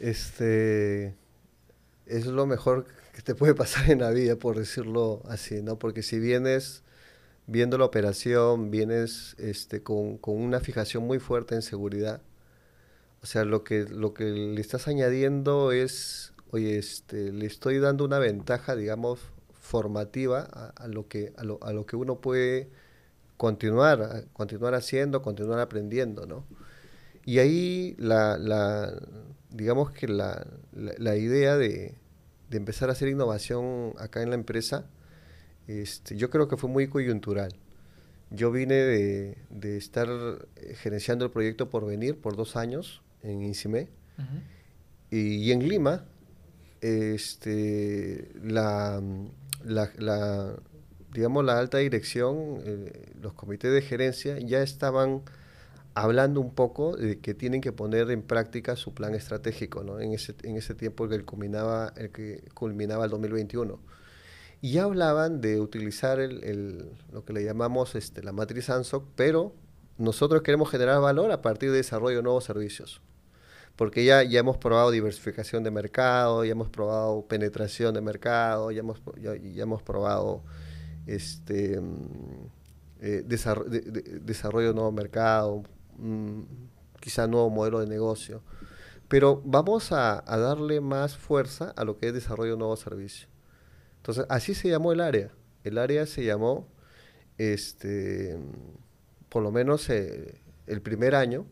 [0.00, 1.14] Este
[2.06, 5.78] es lo mejor que te puede pasar en la vida, por decirlo así, ¿no?
[5.78, 6.81] Porque si vienes
[7.46, 12.22] viendo la operación, vienes este, con, una fijación muy fuerte en seguridad.
[13.22, 18.04] O sea, lo que, lo que le estás añadiendo es, oye, este, le estoy dando
[18.04, 19.20] una ventaja, digamos,
[19.52, 22.68] formativa a, lo, que, a, lo, a lo que uno puede
[23.36, 26.44] continuar, continuar haciendo, continuar aprendiendo, ¿no?
[27.24, 28.92] Y ahí la, la
[29.50, 31.94] digamos que la, la, idea de,
[32.50, 34.86] de empezar a hacer innovación acá en la empresa,
[35.80, 37.52] este, yo creo que fue muy coyuntural.
[38.30, 40.08] Yo vine de, de estar
[40.76, 43.88] gerenciando el proyecto por venir por dos años en INSIME
[45.10, 46.04] y, y, en Lima
[46.82, 49.02] este, la,
[49.64, 50.56] la, la,
[51.12, 55.22] digamos, la alta dirección, eh, los comités de gerencia ya estaban
[55.94, 60.00] hablando un poco de que tienen que poner en práctica su plan estratégico ¿no?
[60.00, 63.78] en, ese, en ese tiempo que culminaba el, que culminaba el 2021.
[64.62, 69.52] Y hablaban de utilizar el, el, lo que le llamamos este, la matriz ANSOC, pero
[69.98, 73.02] nosotros queremos generar valor a partir de desarrollo de nuevos servicios.
[73.74, 78.80] Porque ya, ya hemos probado diversificación de mercado, ya hemos probado penetración de mercado, ya
[78.80, 80.42] hemos, ya, hemos probado
[81.06, 81.80] este,
[83.00, 85.64] eh, desarrollo, de, de, desarrollo de nuevo mercado,
[85.98, 86.42] mm,
[87.00, 88.42] quizá nuevo modelo de negocio.
[89.08, 93.31] Pero vamos a, a, darle más fuerza a lo que es desarrollo de nuevos servicios.
[94.02, 95.30] Entonces, así se llamó el área.
[95.62, 96.66] El área se llamó,
[97.38, 98.36] este,
[99.28, 101.46] por lo menos eh, el primer año,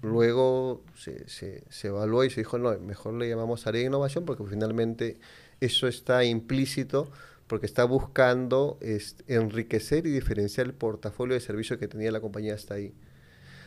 [0.00, 4.24] luego se, se, se, evaluó y se dijo, no, mejor le llamamos área de innovación
[4.24, 5.18] porque finalmente
[5.60, 7.10] eso está implícito
[7.46, 12.54] porque está buscando es, enriquecer y diferenciar el portafolio de servicios que tenía la compañía
[12.54, 12.94] hasta ahí.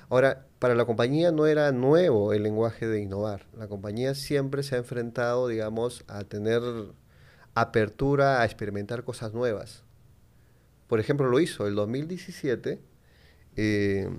[0.10, 3.46] Ahora, para la compañía no era nuevo el lenguaje de innovar.
[3.58, 6.62] La compañía siempre se ha enfrentado, digamos, a tener
[7.56, 9.84] apertura a experimentar cosas nuevas.
[10.88, 12.80] Por ejemplo, lo hizo el 2017,
[13.56, 14.10] eh,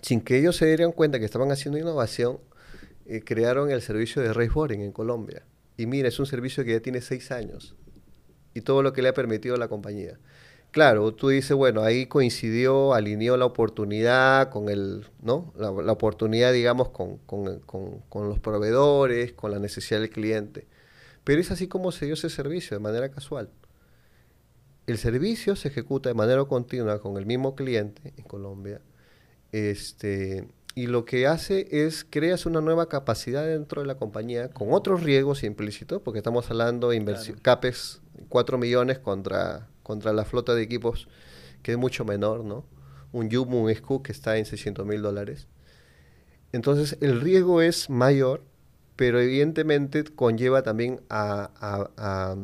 [0.00, 2.38] sin que ellos se dieran cuenta que estaban haciendo innovación,
[3.06, 5.42] eh, crearon el servicio de raceboarding en Colombia.
[5.76, 7.76] Y mira, es un servicio que ya tiene seis años
[8.54, 10.18] y todo lo que le ha permitido la compañía.
[10.70, 15.52] Claro, tú dices, bueno, ahí coincidió, alineó la oportunidad con el, ¿no?
[15.56, 20.66] La, oportunidad, digamos, con, con, con, los proveedores, con la necesidad del cliente.
[21.28, 23.50] Pero es así como se dio ese servicio, de manera casual.
[24.86, 28.80] El servicio se ejecuta de manera continua con el mismo cliente en Colombia.
[29.52, 34.72] Este, y lo que hace es creas una nueva capacidad dentro de la compañía con
[34.72, 37.60] otros riesgos implícitos, porque estamos hablando de inversión, claro.
[37.60, 41.08] CAPEX 4 millones contra, contra la flota de equipos,
[41.62, 42.64] que es mucho menor, ¿no?
[43.12, 45.46] Un Yumu, un SCU que está en 600 mil dólares.
[46.52, 48.44] Entonces, el riesgo es mayor,
[48.98, 52.36] pero evidentemente conlleva también a, a, a,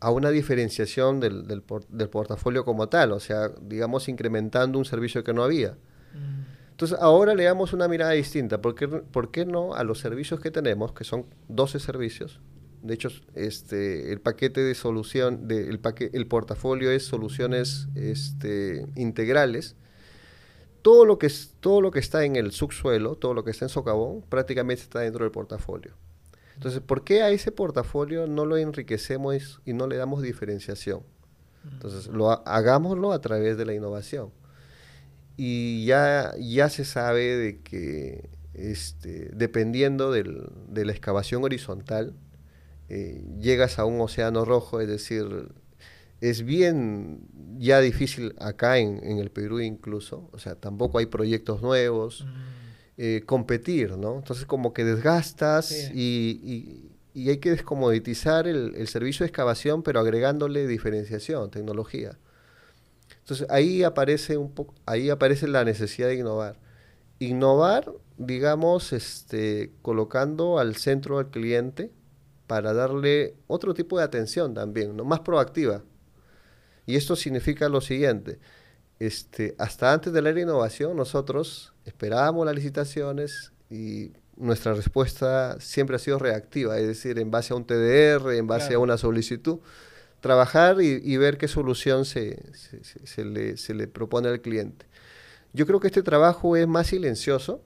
[0.00, 4.84] a una diferenciación del, del, por, del, portafolio como tal, o sea, digamos, incrementando un
[4.84, 5.78] servicio que no había.
[6.12, 6.72] Mm.
[6.72, 8.60] Entonces, ahora le damos una mirada distinta.
[8.60, 12.40] ¿Por qué, ¿Por qué no a los servicios que tenemos, que son 12 servicios?
[12.82, 18.84] De hecho, este, el paquete de solución, de, el, paque, el portafolio es soluciones este,
[18.96, 19.76] integrales.
[20.84, 23.70] Todo lo, que todo lo que está en el subsuelo, todo lo que está en
[23.70, 25.94] socavón, prácticamente está dentro del portafolio.
[26.56, 31.00] Entonces, ¿por qué a ese portafolio no lo enriquecemos y no le damos diferenciación?
[31.72, 34.30] Entonces, lo, hagámoslo a través de la innovación
[35.38, 42.14] y ya, ya se sabe de que este, dependiendo del, de la excavación horizontal,
[42.88, 45.48] eh, llegas a un océano rojo, es decir,
[46.20, 51.62] es bien ya difícil acá en, en, el Perú incluso, o sea, tampoco hay proyectos
[51.62, 52.98] nuevos, mm.
[52.98, 54.16] eh, competir, ¿no?
[54.16, 55.90] Entonces como que desgastas sí.
[55.94, 62.18] y, y, y, hay que descomoditizar el, el servicio de excavación, pero agregándole diferenciación, tecnología.
[63.24, 66.58] Entonces ahí aparece un poco, ahí aparece la necesidad de innovar.
[67.18, 71.90] Innovar, digamos, este, colocando al centro al cliente
[72.46, 75.04] para darle otro tipo de atención también, ¿no?
[75.04, 75.82] más proactiva.
[76.86, 78.38] Y esto significa lo siguiente,
[78.98, 85.98] este, hasta antes de la innovación nosotros esperábamos las licitaciones y nuestra respuesta siempre ha
[85.98, 88.80] sido reactiva, es decir, en base a un TDR, en base claro.
[88.80, 89.58] a una solicitud
[90.20, 94.86] trabajar y, y ver qué solución se, se, se, le, se, le, propone al cliente.
[95.52, 97.62] Yo creo que este trabajo es más silencioso,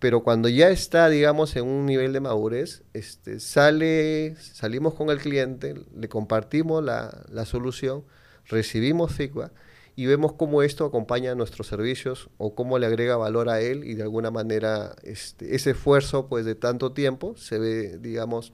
[0.00, 5.18] pero cuando ya está, digamos, en un nivel de madurez, este, sale, salimos con el
[5.18, 8.04] cliente, le compartimos la, la solución,
[8.48, 9.52] recibimos feedback
[9.96, 13.84] y vemos cómo esto acompaña a nuestros servicios o cómo le agrega valor a él
[13.84, 18.52] y de alguna manera este, ese esfuerzo pues de tanto tiempo se ve, digamos,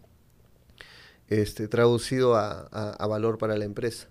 [1.28, 4.08] este, traducido a, valor para la empresa.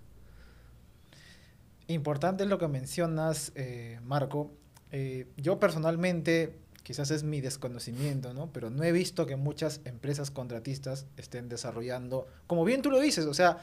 [1.86, 4.52] Importante lo que mencionas, eh, Marco.
[4.90, 8.52] Eh, yo personalmente, quizás es mi desconocimiento, ¿no?
[8.52, 13.24] pero no he visto que muchas empresas contratistas estén desarrollando, como bien tú lo dices,
[13.24, 13.58] o sea,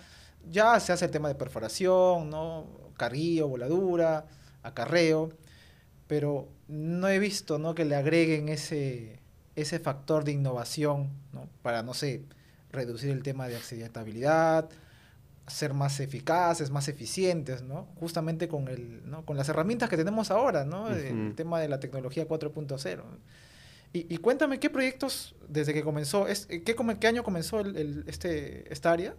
[0.48, 2.68] ya se hace el tema de perforación, ¿no?
[2.98, 4.26] carguillo, voladura,
[4.64, 5.30] acarreo,
[6.08, 7.74] pero no he visto ¿no?
[7.74, 9.20] que le agreguen ese,
[9.56, 11.48] ese factor de innovación ¿no?
[11.62, 12.26] para, no sé,
[12.72, 14.70] reducir el tema de accidentabilidad,
[15.48, 17.88] ser más eficaces, más eficientes, ¿no?
[18.00, 19.26] Justamente con, el, ¿no?
[19.26, 20.90] con las herramientas que tenemos ahora, ¿no?
[20.90, 23.02] El tema de la tecnología 4.0.
[23.92, 26.64] Y, y, cuéntame qué proyectos desde que comenzó, es, ¿qué,
[27.00, 29.16] qué año comenzó el, este, esta área?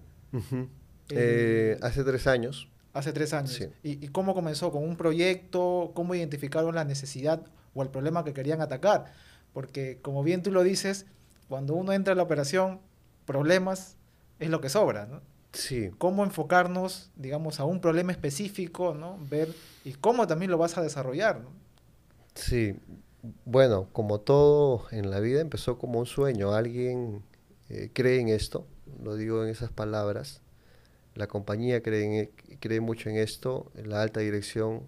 [1.10, 2.68] Eh, hace tres años.
[2.92, 3.60] Hace tres años.
[3.82, 4.72] ¿Y, ¿Y, cómo comenzó?
[4.72, 5.92] ¿Con un proyecto?
[5.94, 7.42] ¿Cómo identificaron la necesidad
[7.74, 9.12] o el problema que querían atacar?
[9.52, 11.06] Porque como bien tú lo dices,
[11.48, 12.80] cuando uno entra a la operación,
[13.26, 13.96] problemas
[14.38, 15.20] es lo que sobra, ¿no?
[15.52, 15.90] Sí.
[15.98, 19.18] Cómo enfocarnos, digamos, a un problema específico, ¿no?
[19.28, 19.52] Ver
[19.84, 21.50] y cómo también lo vas a desarrollar, ¿no?
[22.34, 22.76] Sí.
[23.44, 26.52] Bueno, como todo en la vida empezó como un sueño.
[26.52, 27.22] Alguien
[27.68, 28.66] eh, cree en esto,
[29.02, 30.40] lo digo en esas palabras.
[31.14, 34.82] La compañía cree, e, cree mucho en esto, en la alta dirección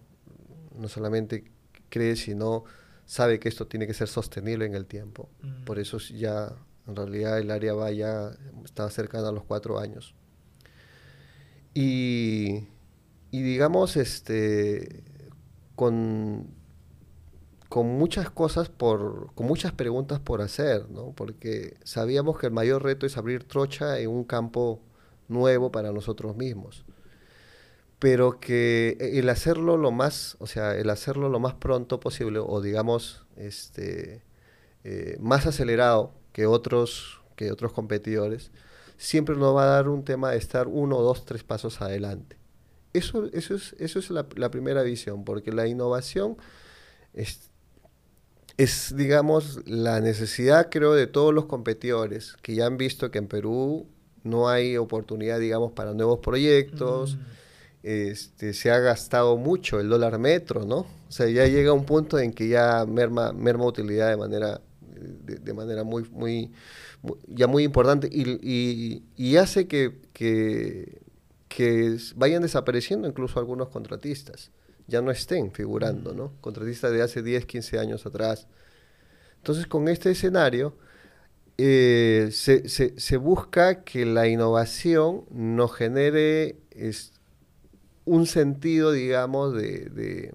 [0.79, 1.51] no solamente
[1.89, 2.65] cree, sino
[3.05, 5.29] sabe que esto tiene que ser sostenible en el tiempo.
[5.43, 5.65] Mm.
[5.65, 6.55] Por eso ya,
[6.87, 8.31] en realidad, el área va ya,
[8.65, 10.15] está cercana a los cuatro años.
[11.75, 12.69] Y,
[13.31, 15.05] y digamos, este,
[15.75, 16.49] con,
[17.69, 21.13] con muchas cosas por, con muchas preguntas por hacer, ¿no?
[21.13, 24.81] Porque sabíamos que el mayor reto es abrir trocha en un campo
[25.33, 26.85] nuevo para nosotros mismos.
[27.99, 32.61] Pero que el hacerlo lo más, o sea, el hacerlo lo más pronto posible, o
[32.61, 34.23] digamos, este,
[34.85, 38.51] eh, más acelerado que otros, que otros competidores,
[38.97, 42.37] siempre nos va a dar un tema de estar uno, dos, tres pasos adelante.
[42.93, 46.37] Eso, eso es, eso es la, primera visión, porque la innovación
[47.15, 47.51] es,
[48.59, 53.29] es, digamos, la necesidad, creo, de todos los competidores que ya han visto que en
[53.29, 53.87] Perú
[54.25, 57.17] no hay oportunidad, digamos, para nuevos proyectos.
[57.17, 57.21] Mm.
[57.83, 60.79] Este, se ha gastado mucho el dólar metro, ¿no?
[60.79, 64.61] O sea, ya llega un punto en que ya merma, merma utilidad de manera,
[65.25, 66.53] de manera muy, muy,
[67.27, 74.53] ya muy importante y, y, hace que, que, vayan desapareciendo incluso algunos contratistas,
[74.87, 76.33] ya no estén figurando, ¿no?
[76.41, 78.47] Contratistas de hace 10, 15 años atrás.
[79.39, 80.77] Entonces, con este escenario,
[81.65, 86.57] eh, se, se, busca que la innovación nos genere
[88.05, 90.33] un sentido, digamos, de,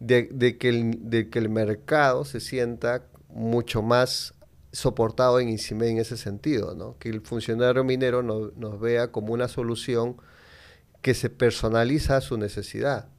[0.00, 4.34] de, que el, de que el mercado se sienta mucho más
[4.72, 6.98] soportado en INSIME en ese sentido, ¿no?
[6.98, 10.16] que el funcionario minero nos vea como una solución
[11.02, 13.10] que se personaliza a su necesidad.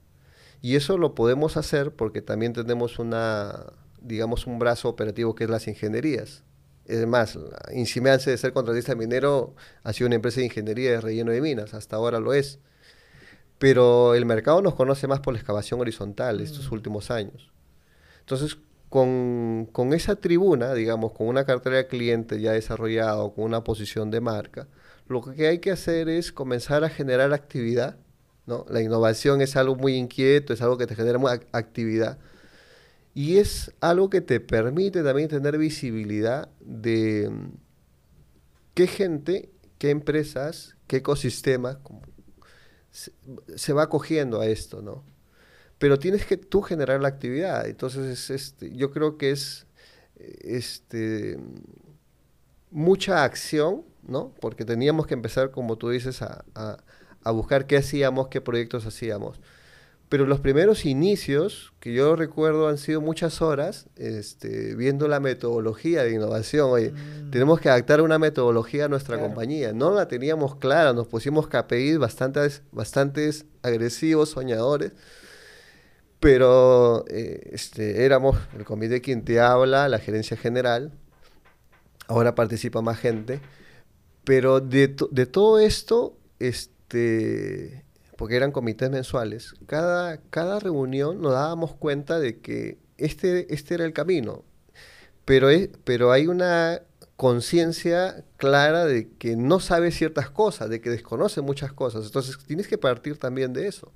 [0.62, 5.50] Y eso lo podemos hacer porque también tenemos una, digamos, un brazo operativo que es
[5.50, 6.44] las ingenierías.
[6.88, 7.38] Es más,
[7.74, 11.42] INSIME antes de ser contratista minero ha sido una empresa de ingeniería de relleno de
[11.42, 12.60] minas, hasta ahora lo es.
[13.60, 16.74] Pero el mercado nos conoce más por la excavación horizontal estos mm.
[16.74, 17.52] últimos años.
[18.22, 18.58] Entonces,
[18.90, 24.10] con, con, esa tribuna, digamos, con una cartera de cliente ya desarrollada con una posición
[24.10, 24.68] de marca,
[25.08, 27.98] lo que hay que hacer es comenzar a generar actividad.
[28.46, 28.66] ¿no?
[28.70, 31.20] La innovación es algo muy inquieto, es algo que te genera
[31.52, 32.18] actividad.
[33.18, 37.52] Y es algo que te permite también tener visibilidad de mm,
[38.76, 39.50] qué gente,
[39.80, 41.80] qué empresas, qué ecosistemas
[42.92, 45.04] se, va acogiendo a esto, ¿no?
[45.80, 47.66] pero tienes que tú generar la actividad.
[47.66, 49.66] Entonces, este, yo creo que es
[50.16, 51.40] este,
[52.70, 54.32] mucha acción, ¿no?
[54.40, 56.46] Porque teníamos que empezar, como tú dices, a,
[57.24, 59.42] a, buscar qué hacíamos, qué proyectos hacíamos.
[60.10, 66.04] Pero los primeros inicios, que yo recuerdo, han sido muchas horas este, viendo la metodología
[66.04, 66.70] de innovación.
[66.70, 67.32] Oye, mm.
[67.32, 69.74] tenemos que adaptar una metodología a nuestra compañía.
[69.74, 74.94] No la teníamos clara, nos pusimos KPIs bastantes, bastantes agresivos, soñadores
[76.20, 80.92] pero eh, este, éramos el comité quien te habla, la gerencia general,
[82.08, 83.40] ahora participa más gente,
[84.24, 87.84] pero de, de todo esto, este,
[88.18, 93.86] porque eran comités mensuales, cada, cada reunión nos dábamos cuenta de que este, este era
[93.86, 94.44] el camino,
[95.24, 96.82] pero, es, pero hay una
[97.16, 102.68] conciencia clara de que no sabe ciertas cosas, de que desconoce muchas cosas, entonces tienes
[102.68, 103.92] que partir también de eso.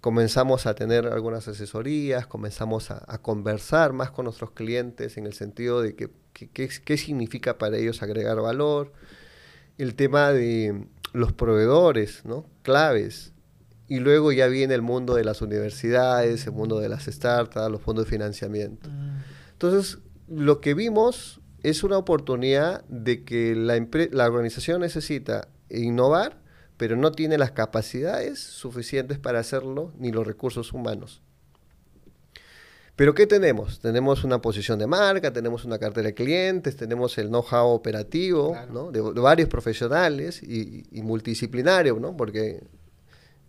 [0.00, 5.82] Comenzamos a tener algunas asesorías, comenzamos a, conversar más con nuestros clientes en el sentido
[5.82, 8.92] de que, qué significa para ellos agregar valor,
[9.76, 12.46] el tema de los proveedores, ¿no?
[12.62, 13.32] claves,
[13.88, 17.80] y luego ya viene el mundo de las universidades, el mundo de las startups, los
[17.80, 18.88] fondos de financiamiento.
[18.88, 19.18] Mm.
[19.52, 19.98] Entonces,
[20.28, 23.74] lo que vimos es una oportunidad de que la,
[24.12, 26.40] la organización necesita innovar
[26.80, 31.20] pero no tiene las capacidades suficientes para hacerlo ni los recursos humanos.
[32.96, 33.80] Pero ¿qué tenemos?
[33.80, 38.90] Tenemos una posición de marca, tenemos una cartera de clientes, tenemos el know-how operativo ¿no?
[38.90, 42.16] de, varios profesionales y, multidisciplinario, ¿no?
[42.16, 42.62] porque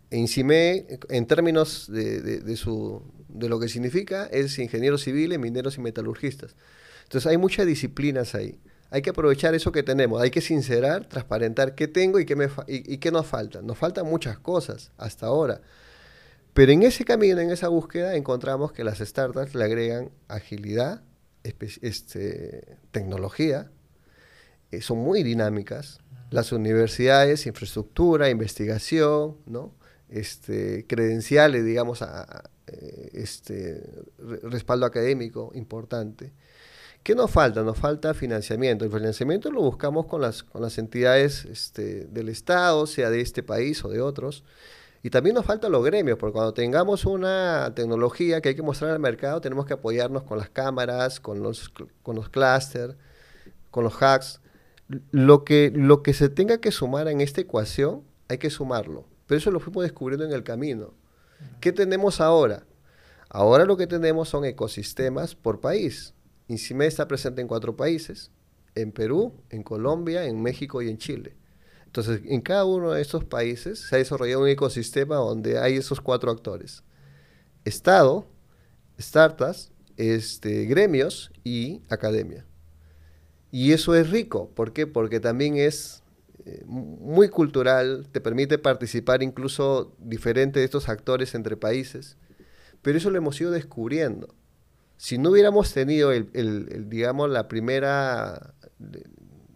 [0.10, 5.82] INCIME, en términos de, de, su, de lo que significa, es ingenieros civiles, mineros y
[5.82, 6.56] metalurgistas.
[7.04, 8.60] Entonces hay muchas disciplinas ahí.
[8.90, 12.50] Hay que aprovechar eso que tenemos, hay que sincerar, transparentar qué tengo y qué, me
[12.68, 13.62] y, y qué nos falta.
[13.62, 15.62] Nos faltan muchas cosas hasta ahora.
[16.54, 21.02] Pero en ese camino, en esa búsqueda, encontramos que las startups le agregan agilidad,
[21.44, 23.72] este, tecnología,
[24.72, 26.00] eh, son muy dinámicas.
[26.30, 29.74] Las universidades, infraestructura, investigación, ¿no?
[30.12, 33.82] este, credenciales, digamos, a, eh, este,
[34.44, 36.34] respaldo académico importante.
[37.02, 37.64] ¿Qué nos falta?
[37.64, 38.86] Nos falta financiamiento.
[38.86, 43.42] El financiamiento lo buscamos con las, con las entidades este, del Estado, sea de este
[43.42, 44.44] país o de otros.
[45.04, 48.92] Y también nos faltan los gremios, porque cuando tengamos una tecnología que hay que mostrar
[48.92, 51.70] al mercado, tenemos que apoyarnos con las cámaras, con los,
[52.04, 52.96] con los clústeres,
[53.72, 54.42] con los hacks.
[55.12, 59.06] Lo que, lo que se tenga que sumar en esta ecuación, hay que sumarlo.
[59.26, 60.94] Pero eso lo fuimos descubriendo en el camino.
[61.60, 62.66] ¿Qué tenemos ahora?
[63.30, 66.14] Ahora lo que tenemos son ecosistemas por país.
[66.48, 68.30] INCIME está presente en cuatro países,
[68.76, 71.36] en Perú, en Colombia, en México y en Chile.
[71.92, 76.00] Entonces, en cada uno de estos países se ha desarrollado un ecosistema donde hay esos
[76.00, 76.84] cuatro actores.
[77.66, 78.26] Estado,
[78.98, 82.46] startups, este, gremios y academia.
[83.52, 84.52] Y eso es rico.
[84.56, 84.88] ¿Por qué?
[84.88, 86.02] Porque también es
[86.46, 92.16] eh, muy cultural, te permite participar incluso diferente de estos actores entre países.
[92.82, 94.34] Pero eso lo hemos ido descubriendo.
[94.96, 98.54] Si no hubiéramos tenido, el, digamos, la primera,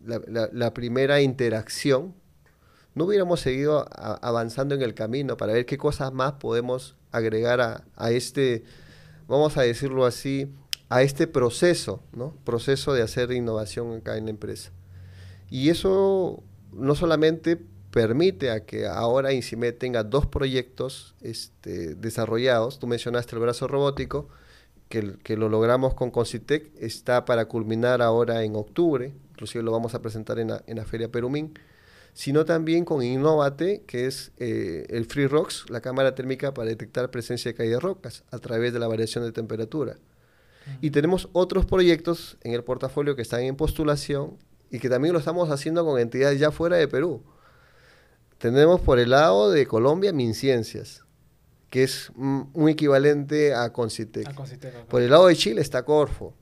[0.03, 2.13] la primera interacción
[2.95, 8.11] no hubiéramos seguido avanzando en el camino para ver qué cosas más podemos agregar a,
[8.11, 8.63] este,
[9.27, 10.51] vamos a decirlo así,
[10.87, 12.33] a este proceso, ¿no?
[12.45, 14.71] Proceso de hacer innovación acá en la empresa.
[15.49, 16.41] Y eso
[16.71, 17.59] no solamente
[17.91, 22.79] permite a que ahora INCIME tenga dos proyectos este, desarrollados.
[22.79, 24.29] Tú mencionaste el brazo robótico,
[24.87, 29.95] que, que lo logramos con Concitec, está para culminar ahora en octubre, inclusive lo vamos
[29.95, 31.57] a presentar en la, en la Feria Perumín
[32.15, 37.11] sino también con Innovate, que es eh, el Free Rocks, la cámara térmica para detectar
[37.11, 39.97] presencia de caída de rocas a través de la variación de temperatura.
[40.81, 44.37] Y tenemos otros proyectos en el portafolio que están en postulación
[44.71, 47.21] y que también lo estamos haciendo con entidades ya fuera de Perú.
[48.37, 51.03] Tenemos por el lado de Colombia MinCiencias,
[51.69, 54.33] que es un equivalente a Concitec.
[54.87, 56.33] Por el lado de Chile está Corfo.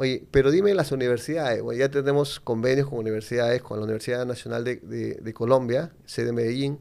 [0.00, 5.32] Oye, pero dime las universidades, ya tenemos convenios con universidades, con la Universidad Nacional de,
[5.34, 6.78] Colombia, sede Medellín,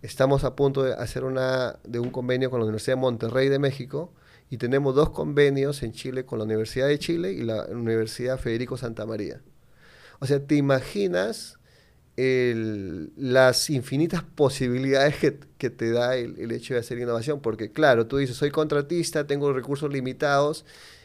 [0.00, 3.58] estamos a punto de hacer una, de un convenio con la Universidad de Monterrey de
[3.58, 4.14] México
[4.48, 8.78] y tenemos dos convenios en Chile con la Universidad de Chile y la Universidad Federico
[8.78, 9.42] Santa María.
[10.20, 11.58] O sea, ¿te imaginas
[12.16, 17.42] las infinitas posibilidades que, te da el, el, hecho de hacer innovación?
[17.42, 20.64] Porque claro, tú dices, soy contratista, tengo recursos limitados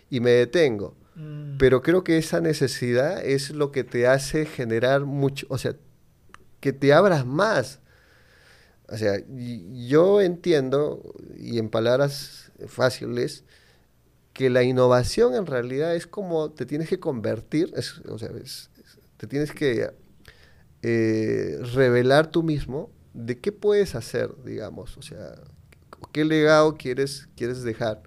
[0.09, 1.00] y me detengo.
[1.15, 1.57] Mm.
[1.57, 5.75] Pero creo que esa necesidad es lo que te hace generar mucho, o sea,
[6.59, 7.79] que te abras más.
[8.87, 11.01] O sea, yo entiendo,
[11.37, 13.45] y en palabras fáciles,
[14.33, 17.73] que la innovación en realidad es como te tienes que convertir,
[18.07, 18.29] o sea,
[19.17, 19.91] te tienes que
[20.81, 25.35] eh, revelar tú mismo de qué puedes hacer, digamos, o sea,
[26.11, 28.03] qué legado quieres, quieres dejar.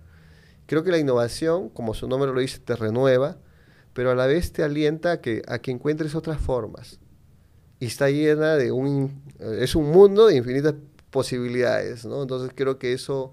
[0.75, 3.39] Creo que la innovación, como su nombre lo dice, te renueva,
[3.93, 6.99] pero a la vez te alienta a que, a que encuentres otras formas.
[7.79, 9.23] Y está llena de un...
[9.39, 10.75] Es un mundo de infinitas
[11.11, 12.23] posibilidades, ¿no?
[12.23, 13.33] Entonces creo que eso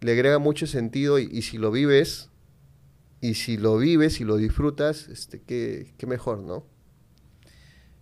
[0.00, 2.30] le agrega mucho sentido y, si lo vives,
[3.20, 6.64] y si lo vives y lo disfrutas, este, qué, qué mejor, ¿no?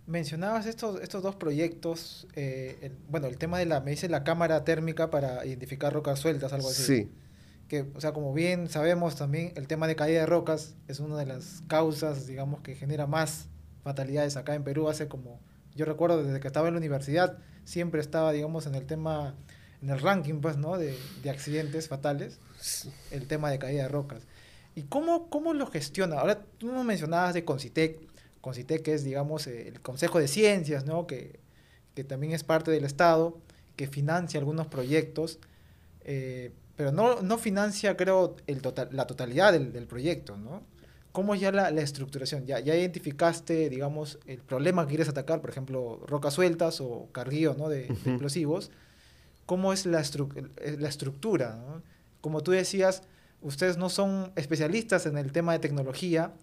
[0.07, 4.63] Mencionabas estos, estos dos proyectos, eh, bueno, el tema de la, me dice la cámara
[4.63, 6.83] térmica para identificar rocas sueltas, algo así.
[6.83, 7.11] Sí
[7.71, 11.15] que, o sea, como bien sabemos también, el tema de caída de rocas es una
[11.15, 13.47] de las causas, digamos, que genera más
[13.81, 14.89] fatalidades acá en Perú.
[14.89, 15.39] Hace como,
[15.73, 19.37] yo recuerdo desde que estaba en la universidad, siempre estaba, digamos, en el tema,
[19.81, 20.77] en el ranking, pues, ¿no?
[20.77, 22.41] De, de accidentes fatales,
[23.09, 24.27] el tema de caída de rocas.
[24.75, 26.19] ¿Y cómo, cómo lo gestiona?
[26.19, 28.01] Ahora, tú nos mencionabas de Concitec,
[28.41, 31.07] Concitec que es, digamos, el Consejo de Ciencias, ¿no?
[31.07, 31.39] Que,
[31.95, 33.37] que también es parte del Estado,
[33.77, 35.39] que financia algunos proyectos.
[36.03, 36.51] Eh,
[36.81, 40.63] pero no, no financia, creo, el total, la totalidad del, del proyecto, ¿no?
[41.11, 42.47] ¿Cómo es ya la, la, estructuración?
[42.47, 47.53] ¿Ya, ya identificaste, digamos, el problema que quieres atacar, por ejemplo, rocas sueltas o carguío
[47.53, 47.69] ¿no?
[47.69, 48.71] de, explosivos?
[49.45, 50.03] ¿Cómo es la,
[50.79, 51.55] la estructura?
[51.55, 51.83] ¿no?
[52.19, 53.03] Como tú decías,
[53.43, 56.33] ustedes no son especialistas en el tema de tecnología,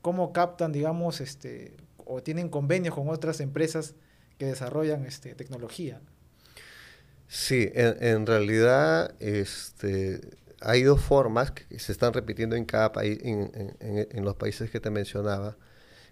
[0.00, 3.96] ¿cómo captan, digamos, este, o tienen convenios con otras empresas
[4.38, 6.00] que desarrollan este, tecnología?
[7.36, 10.20] Sí, en, realidad este,
[10.60, 14.88] hay dos formas que se están repitiendo en cada país, en, los países que te
[14.88, 15.56] mencionaba,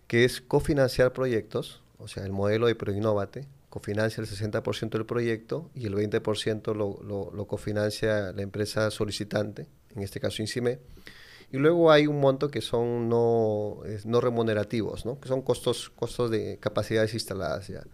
[0.09, 5.71] que es cofinanciar proyectos, o sea, el modelo de Proinnovate, cofinancia el 60% del proyecto
[5.77, 10.81] y el 20% lo, lo, lo, cofinancia la empresa solicitante, en este caso INCIME.
[11.53, 15.21] Y luego hay un monto que son no, no remunerativos, ¿no?
[15.21, 17.85] que son costos, costos de capacidades instaladas ya.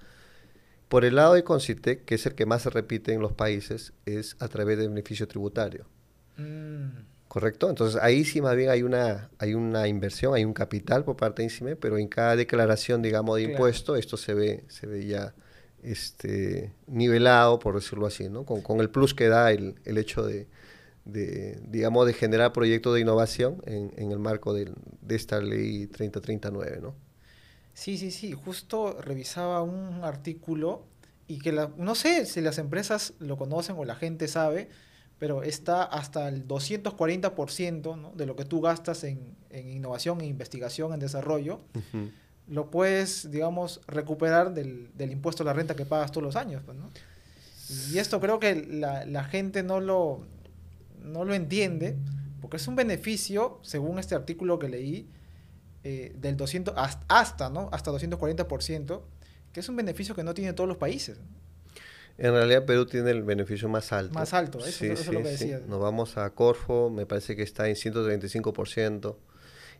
[0.88, 3.92] Por el lado de Concitec, que es el que más se repite en los países,
[4.06, 5.86] es a través del beneficio tributario.
[6.36, 7.08] Mm.
[7.28, 7.68] ¿Correcto?
[7.68, 11.42] Entonces ahí sí más bien hay una, hay una inversión, hay un capital por parte
[11.42, 15.34] de INCIME, pero en cada declaración, digamos, de impuesto, esto se ve, se ve ya
[15.82, 18.44] este, nivelado, por decirlo así, ¿no?
[18.44, 20.48] Con, con el plus que da el, el hecho de,
[21.04, 24.72] de, digamos, de generar proyectos de innovación en, en el marco de,
[25.02, 26.94] de, esta ley 3039, ¿no?
[27.78, 28.32] Sí, sí, sí.
[28.32, 30.84] Justo revisaba un artículo
[31.28, 34.68] y que la, no sé si las empresas lo conocen o la gente sabe,
[35.20, 38.10] pero está hasta el 240% ¿no?
[38.16, 39.20] de lo que tú gastas en,
[39.50, 41.60] en, innovación, en investigación, en desarrollo,
[42.48, 46.62] lo puedes, digamos, recuperar del, del, impuesto a la renta que pagas todos los años.
[46.64, 46.90] Pues, ¿no?
[47.92, 50.26] Y esto creo que la, la, gente no lo,
[51.04, 51.96] no lo entiende,
[52.40, 55.08] porque es un beneficio, según este artículo que leí,
[55.84, 57.68] eh, del 200 hasta, hasta, ¿no?
[57.72, 59.00] hasta 240%,
[59.52, 61.18] que es un beneficio que no tienen todos los países.
[62.18, 64.14] En realidad Perú tiene el beneficio más alto.
[64.14, 65.60] Más alto, eso, es lo que decía.
[65.68, 69.16] Nos vamos a Corfo, me parece que está en 135%.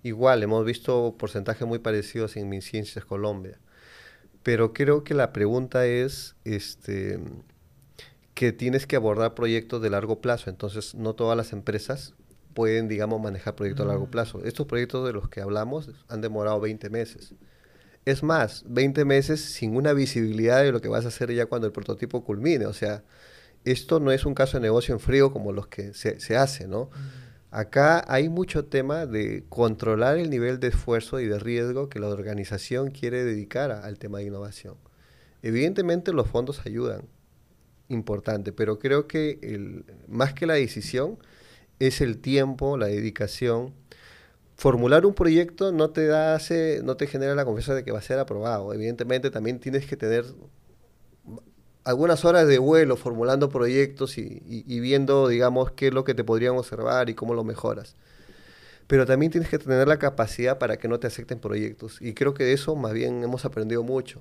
[0.04, 3.58] Igual, hemos visto porcentajes muy parecidos en MinCiencias Colombia.
[4.44, 7.18] Pero creo que la pregunta es este,
[8.34, 10.48] que tienes que abordar proyectos de largo plazo.
[10.48, 12.14] Entonces, no todas las empresas
[12.58, 14.10] pueden, digamos, manejar proyectos a largo mm.
[14.10, 14.44] plazo.
[14.44, 17.32] Estos proyectos de los que hablamos han demorado 20 meses.
[18.04, 21.68] Es más, 20 meses sin una visibilidad de lo que vas a hacer ya cuando
[21.68, 22.66] el prototipo culmine.
[22.66, 23.04] O sea,
[23.64, 26.66] esto no es un caso de negocio en frío como los que se, se hace,
[26.66, 26.86] ¿no?
[26.86, 27.54] Mm.
[27.54, 32.08] Acá hay mucho tema de controlar el nivel de esfuerzo y de riesgo que la
[32.08, 34.74] organización quiere dedicar al tema de innovación.
[35.42, 37.02] Evidentemente los fondos ayudan,
[37.86, 41.18] importante, pero creo que el, más que la decisión
[41.78, 43.74] es el tiempo, la dedicación,
[44.56, 46.38] formular un proyecto no te da,
[46.82, 48.74] no te genera la confianza de que va a ser aprobado.
[48.74, 50.24] Evidentemente también tienes que tener
[51.84, 56.24] algunas horas de vuelo formulando proyectos y, y, viendo, digamos, qué es lo que te
[56.24, 57.94] podrían observar y cómo lo mejoras.
[58.86, 61.98] Pero también tienes que tener la capacidad para que no te acepten proyectos.
[62.00, 64.20] Y creo que de eso más bien hemos aprendido mucho.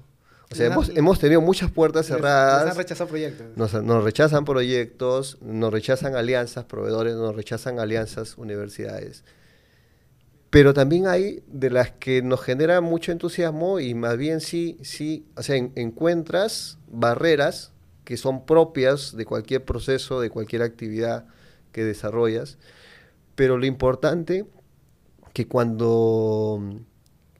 [0.52, 2.64] O sea, hemos, hemos, tenido muchas puertas cerradas.
[2.64, 3.58] Nos han rechazado proyectos.
[3.58, 9.24] Nos, nos, rechazan proyectos, nos rechazan alianzas, proveedores, nos rechazan alianzas, universidades
[10.50, 15.26] pero también hay de las que nos genera mucho entusiasmo y más bien sí, sí,
[15.36, 17.74] o sea, encuentras barreras
[18.06, 21.26] que son propias de cualquier proceso, de cualquier actividad
[21.74, 22.58] que desarrollas,
[23.36, 24.46] pero lo importante
[25.34, 26.64] que cuando,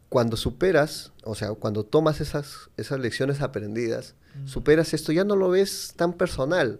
[0.10, 5.50] cuando superas, o sea, cuando tomas esas, esas lecciones aprendidas, superas esto, ya no lo
[5.50, 6.80] ves tan personal,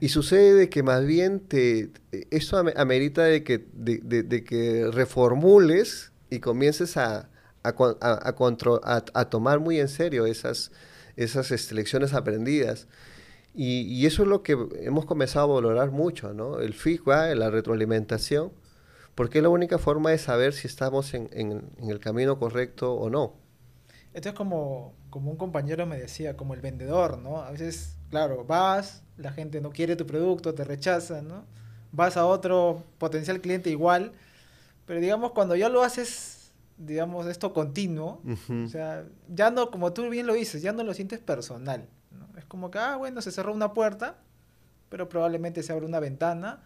[0.00, 1.90] y sucede de que más bien te,
[2.30, 7.28] eso amerita de que, de, que reformules y comiences a,
[7.62, 10.72] a, tomar muy en serio esas,
[11.16, 12.88] esas este, lecciones aprendidas.
[13.54, 16.60] Y, eso es lo que hemos comenzado a valorar mucho, ¿no?
[16.60, 18.52] El feedback, la retroalimentación,
[19.20, 23.10] porque es la única forma de saber si estamos en, en el camino correcto o
[23.10, 23.34] no.
[24.14, 27.42] Esto es como, como un compañero me decía, como el vendedor, ¿no?
[27.42, 31.44] A veces, claro, vas, la gente no quiere tu producto, te rechaza, ¿no?
[31.92, 34.12] Vas a otro potencial cliente igual,
[34.86, 38.22] pero digamos, cuando ya lo haces, digamos, esto continuo,
[38.64, 42.26] o sea, ya no, como tú bien lo dices, ya no lo sientes personal, ¿no?
[42.38, 44.16] Es como que, ah, bueno, se cerró una puerta,
[44.90, 46.62] pero probablemente se abre una ventana,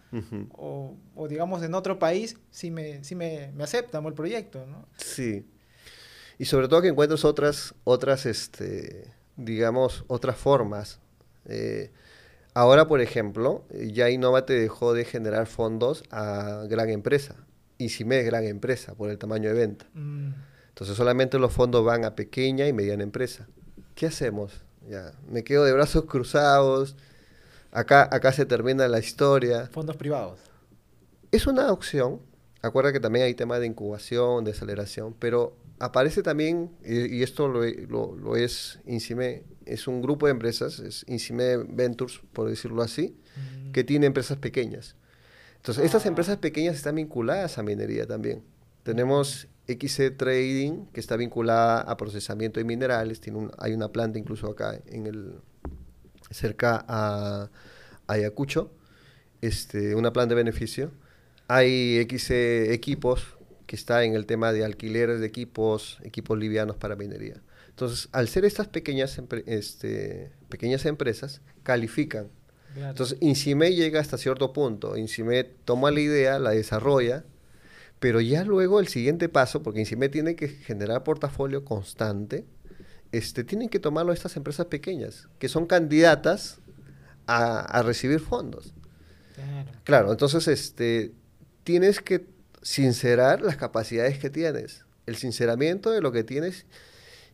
[0.51, 4.87] o, o, digamos, en otro país sí me, sí me, me aceptan el proyecto, ¿no?
[4.97, 5.45] Sí.
[6.37, 10.99] Y sobre todo que encuentres otras, otras este, digamos, otras formas.
[11.45, 11.91] Eh,
[12.55, 17.35] ahora, por ejemplo, ya Innova te dejó de generar fondos a gran empresa.
[17.77, 19.85] Y si me es gran empresa por el tamaño de venta.
[19.93, 20.33] Mm.
[20.69, 23.47] Entonces solamente los fondos van a pequeña y mediana empresa.
[23.93, 24.63] ¿Qué hacemos?
[24.89, 26.97] Ya, me quedo de brazos cruzados.
[27.75, 29.67] Acá, acá se termina la historia.
[29.71, 30.39] Fondos privados.
[31.31, 32.21] Es una opción.
[32.61, 38.15] Acuerda que también hay temas de incubación, de aceleración, pero aparece también, y, esto lo,
[38.15, 43.71] lo, es Incime, es un grupo de empresas, es Incime Ventures, por decirlo así, mm.
[43.71, 44.95] que tiene empresas pequeñas.
[45.57, 46.09] Entonces, estas Ah.
[46.09, 48.41] empresas pequeñas están vinculadas a minería también.
[48.83, 53.19] Tenemos XC Trading, que está vinculada a procesamiento de minerales.
[53.19, 55.33] Tiene un- hay una planta incluso acá en el,
[56.31, 57.49] cerca a,
[58.07, 58.71] Ayacucho,
[59.41, 60.91] este, una planta de beneficio.
[61.47, 66.95] Hay XC Equipos, que está en el tema de alquileres de equipos, equipos livianos para
[66.95, 67.41] minería.
[67.69, 72.29] Entonces, al ser estas pequeñas, este, pequeñas empresas, califican
[72.75, 72.89] Claro.
[72.89, 74.97] entonces, INCIME llega hasta cierto punto.
[74.97, 77.23] INCIME toma la idea, la desarrolla,
[77.99, 82.45] pero ya luego el siguiente paso, porque INCIME tiene que generar portafolio constante,
[83.17, 86.59] este, tienen que tomarlo estas empresas pequeñas, que son candidatas
[87.27, 88.73] a, a recibir fondos.
[89.35, 89.71] Claro.
[89.83, 91.13] Claro, entonces este,
[91.63, 92.27] tienes que
[92.61, 96.65] sincerar las capacidades que tienes, el sinceramiento de lo que tienes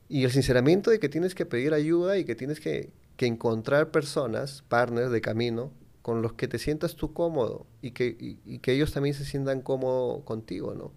[0.10, 3.92] y el sinceramiento de que tienes que pedir ayuda y que tienes que, que encontrar
[3.92, 5.72] personas, partners de camino,
[6.02, 9.26] con los que te sientas tú cómodo y que, y- y que ellos también se
[9.26, 10.92] sientan cómodos contigo, ¿no?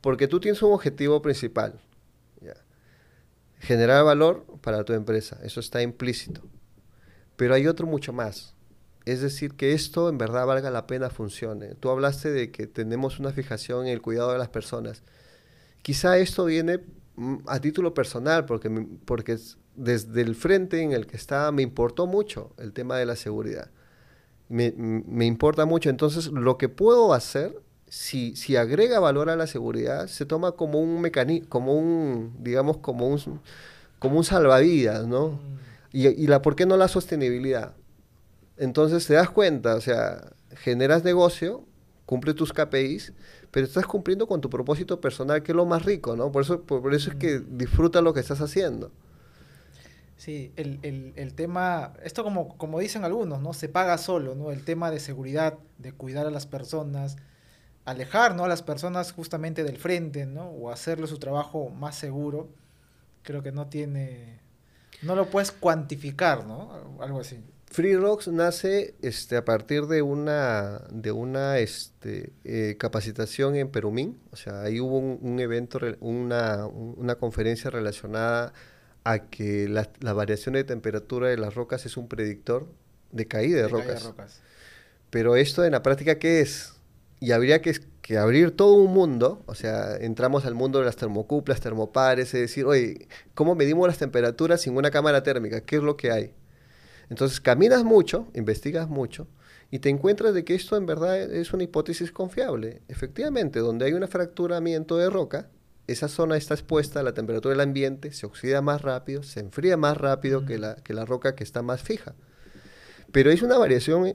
[0.00, 1.80] Porque tú tienes un objetivo principal.
[3.60, 6.42] Generar valor para tu empresa, eso está implícito.
[7.36, 8.54] Pero hay otro mucho más.
[9.04, 11.74] Es decir, que esto en verdad valga la pena, funcione.
[11.76, 15.02] Tú hablaste de que tenemos una fijación en el cuidado de las personas.
[15.82, 16.80] Quizá esto viene
[17.16, 18.70] mm, a título personal, porque,
[19.04, 23.06] porque es- desde el frente en el que estaba me importó mucho el tema de
[23.06, 23.70] la seguridad.
[24.48, 25.90] Me, m- me importa mucho.
[25.90, 30.80] Entonces, lo que puedo hacer, si, si agrega valor a la seguridad, se toma como
[30.80, 33.40] un mecanismo, como un, digamos, como un,
[33.98, 35.30] como un salvavidas, ¿no?
[35.30, 35.58] Mm.
[35.92, 37.74] Y, y la, ¿por qué no la sostenibilidad?
[38.56, 41.64] Entonces te das cuenta, o sea, generas negocio,
[42.06, 43.12] cumple tus KPIs,
[43.50, 46.30] pero estás cumpliendo con tu propósito personal, que es lo más rico, ¿no?
[46.32, 48.90] Por eso, por, por eso es que disfruta lo que estás haciendo.
[50.16, 53.52] Sí, el, el, el tema, esto como, como dicen algunos, ¿no?
[53.52, 54.50] Se paga solo, ¿no?
[54.50, 57.16] El tema de seguridad, de cuidar a las personas,
[57.90, 58.44] alejar, ¿no?
[58.44, 60.48] A las personas justamente del frente, ¿no?
[60.50, 62.48] O hacerle su trabajo más seguro,
[63.22, 64.40] creo que no tiene,
[65.02, 66.96] no lo puedes cuantificar, ¿no?
[67.00, 67.40] Algo así.
[67.70, 74.18] Free Rocks nace este, a partir de una, de una este, eh, capacitación en Perumín.
[74.32, 78.54] O sea, ahí hubo un, un evento, una, un- una conferencia relacionada
[79.04, 82.66] a que la, la variación de temperatura de las rocas es un predictor
[83.12, 84.04] de caída de, De caída de rocas.
[84.04, 84.40] rocas.
[85.10, 86.72] Pero esto en la práctica, ¿qué es?
[87.20, 90.96] Y habría que, que abrir todo un mundo, o sea, entramos al mundo de las
[90.96, 95.60] termocuplas, termopares, es decir, oye, ¿cómo medimos las temperaturas sin una cámara térmica?
[95.62, 96.34] ¿Qué es lo que hay?
[97.10, 99.26] Entonces caminas mucho, investigas mucho
[99.70, 102.82] y te encuentras de que esto en verdad es una hipótesis confiable.
[102.88, 105.50] Efectivamente, donde hay un fracturamiento de roca,
[105.86, 109.76] esa zona está expuesta a la temperatura del ambiente, se oxida más rápido, se enfría
[109.76, 112.14] más rápido que, la, que la roca que está más fija.
[113.12, 114.14] Pero es una variación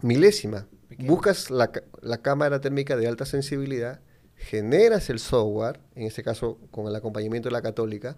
[0.00, 0.66] milésima.
[0.98, 1.70] Buscas la,
[2.00, 4.00] la cámara térmica de alta sensibilidad,
[4.36, 8.16] generas el software, en este caso con el acompañamiento de la católica,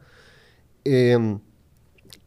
[0.85, 1.41] em,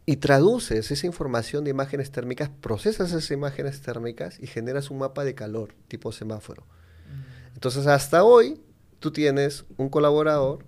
[0.05, 5.23] y traduces esa información de imágenes térmicas, procesas esas imágenes térmicas y generas un mapa
[5.23, 6.63] de calor tipo semáforo.
[6.63, 7.55] Mm.
[7.55, 8.61] Entonces, hasta hoy,
[8.99, 10.63] tú tienes un colaborador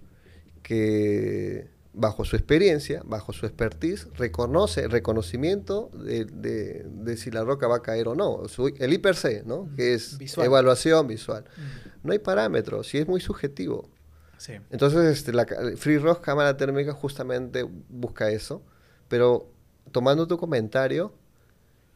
[0.62, 7.68] que, bajo su experiencia, bajo su expertise, reconoce reconocimiento de, de- de si la roca
[7.68, 8.48] va a caer o no.
[8.48, 9.70] Su- el IPRC, ¿no?
[9.76, 10.46] Que es Visual.
[10.46, 11.46] evaluación visual.
[11.58, 12.08] Mm.
[12.08, 13.90] No hay parámetros y es muy subjetivo.
[14.38, 14.54] Sí.
[14.70, 18.62] Entonces, este, la Free Rock Cámara Térmica justamente busca eso,
[19.10, 19.52] pero
[19.92, 21.14] tomando tu comentario,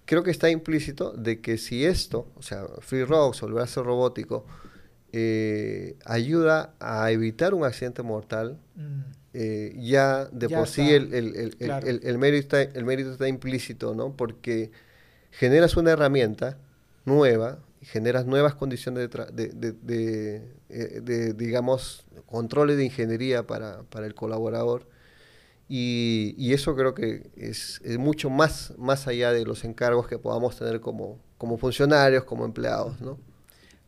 [0.05, 3.83] creo que está implícito de que si esto, o sea, Free Rocks o el brazo
[3.83, 4.45] robótico,
[5.13, 9.01] eh, ayuda a evitar un accidente mortal, Mm.
[9.33, 11.87] Eh, ya de Ya por sí está, el, el- el- el- claro.
[11.87, 14.15] el- el mérito está, el mérito está implícito, ¿no?
[14.15, 14.71] Porque
[15.31, 16.57] generas una herramienta
[17.05, 24.05] nueva, generas nuevas condiciones de, tra- de, eh, de, digamos, controles de ingeniería para, para
[24.05, 24.87] el colaborador.
[25.69, 30.17] Y, y eso creo que es, es mucho más, más allá de los encargos que
[30.19, 33.17] podamos tener como, como funcionarios, como empleados, ¿no?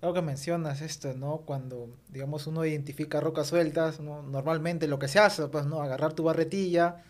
[0.06, 1.38] Algo que mencionas esto, ¿no?
[1.48, 4.22] Cuando, digamos, uno identifica rocas sueltas, ¿no?
[4.22, 5.82] Normalmente lo que se hace, pues, ¿no?
[5.82, 7.02] Agarrar tu barretilla,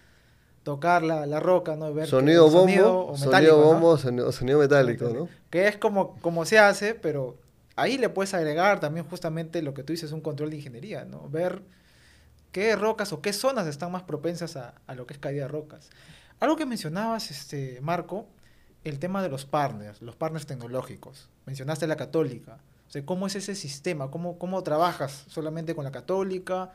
[0.63, 1.89] tocar la, la roca, ¿no?
[1.89, 3.63] Y ver Sonido bombo, o sonido, metálico, ¿no?
[3.63, 5.27] bombo, sonido, sonido metálico, ¿no?
[5.49, 7.35] Que es como, como se hace, pero
[7.75, 11.27] ahí le puedes agregar también justamente lo que tú dices, un control de ingeniería, ¿no?
[11.27, 11.63] Ver
[12.53, 15.47] qué rocas o qué zonas están más propensas a, a lo que es caída de
[15.49, 15.89] rocas.
[16.39, 18.25] Algo que mencionabas, este, Marco,
[18.85, 21.27] el tema de los partners, los partners tecnológicos.
[21.45, 22.59] Mencionaste la católica.
[22.95, 24.09] Sea, ¿cómo es ese sistema?
[24.09, 26.71] ¿Cómo, cómo trabajas solamente con la católica,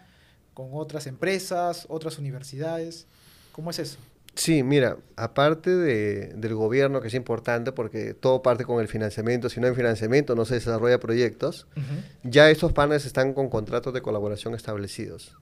[0.52, 3.06] con otras empresas, otras universidades?
[3.52, 3.96] ¿Cómo es eso?
[4.34, 9.48] Sí, mira, aparte de, del gobierno, que es importante porque todo parte con el financiamiento,
[9.48, 11.66] si no hay financiamiento no se desarrolla proyectos,
[12.22, 15.38] ya estos partners están con contratos de colaboración establecidos.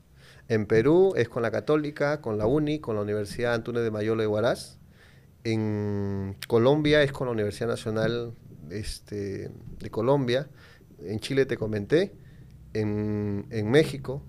[0.47, 4.23] En Perú es con la Católica, con la UNI, con la Universidad Antunes de Mayolo
[4.23, 4.79] de Huaraz.
[5.43, 8.33] En Colombia es con la Universidad Nacional
[8.71, 9.51] este,
[9.81, 10.49] de Colombia.
[11.03, 12.15] En Chile te comenté.
[12.75, 14.23] En, en México.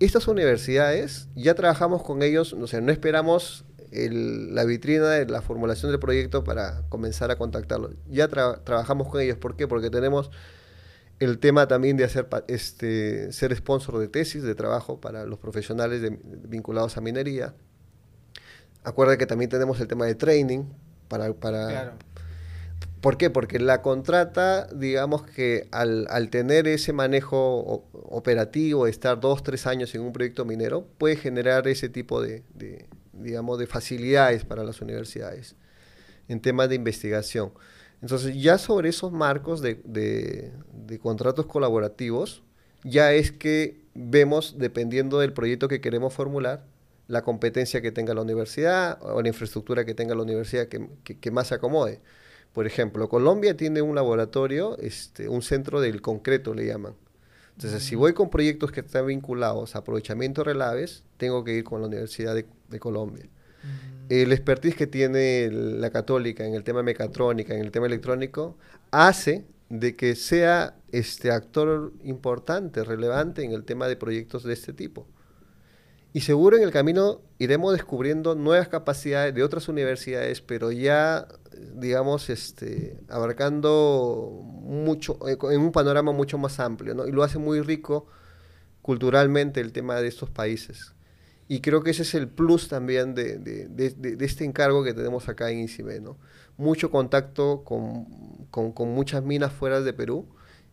[0.00, 5.90] Estas universidades ya trabajamos con ellos, o sea, no esperamos la vitrina de la formulación
[5.90, 7.94] del proyecto para comenzar a contactarlos.
[8.08, 9.38] Ya trabajamos con ellos.
[9.38, 9.66] ¿Por qué?
[9.66, 10.30] Porque tenemos
[11.18, 16.02] el tema también de hacer este, ser sponsor de tesis de trabajo para los profesionales
[16.48, 17.54] vinculados a minería.
[18.84, 20.64] Acuerda que también tenemos el tema de training
[21.08, 21.32] para...
[21.34, 21.96] para
[23.00, 23.30] ¿Por qué?
[23.30, 29.94] Porque la contrata, digamos que al, al tener ese manejo operativo, estar dos, tres años
[29.94, 32.42] en un proyecto minero, puede generar ese tipo de,
[33.12, 35.54] digamos, de facilidades para las universidades
[36.28, 37.52] en temas de investigación.
[38.00, 42.42] Entonces, ya sobre esos marcos de, de, contratos colaborativos,
[42.84, 46.64] ya es que vemos, dependiendo del proyecto que queremos formular,
[47.08, 51.30] la competencia que tenga la universidad o la infraestructura que tenga la universidad que, que,
[51.30, 52.00] más se acomode.
[52.58, 56.94] Por ejemplo, Colombia tiene un laboratorio, este, un centro del concreto le llaman.
[57.54, 61.62] Entonces, si voy con proyectos que están vinculados a aprovechamiento de relaves, tengo que ir
[61.62, 63.26] con la Universidad de, de Colombia.
[64.08, 68.56] El expertise que tiene la católica en el tema mecatrónica, en el tema electrónico,
[68.90, 74.72] hace de que sea este actor importante, relevante en el tema de proyectos de este
[74.72, 75.06] tipo.
[76.18, 81.28] Y seguro en el camino iremos descubriendo nuevas capacidades de otras universidades, pero ya,
[81.76, 87.06] digamos, este, abarcando mucho, eh, en un panorama mucho más amplio, ¿no?
[87.06, 88.08] Y lo hace muy rico
[88.82, 90.92] culturalmente el tema de estos países.
[91.46, 95.28] Y creo que ese es el plus también de, de, de, este encargo que tenemos
[95.28, 96.18] acá en ICIME, ¿no?
[96.56, 98.06] Mucho contacto con,
[98.50, 100.26] con, con, muchas minas fuera de Perú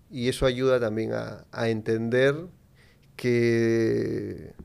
[0.10, 2.48] y eso ayuda también a, a, entender
[3.16, 4.56] que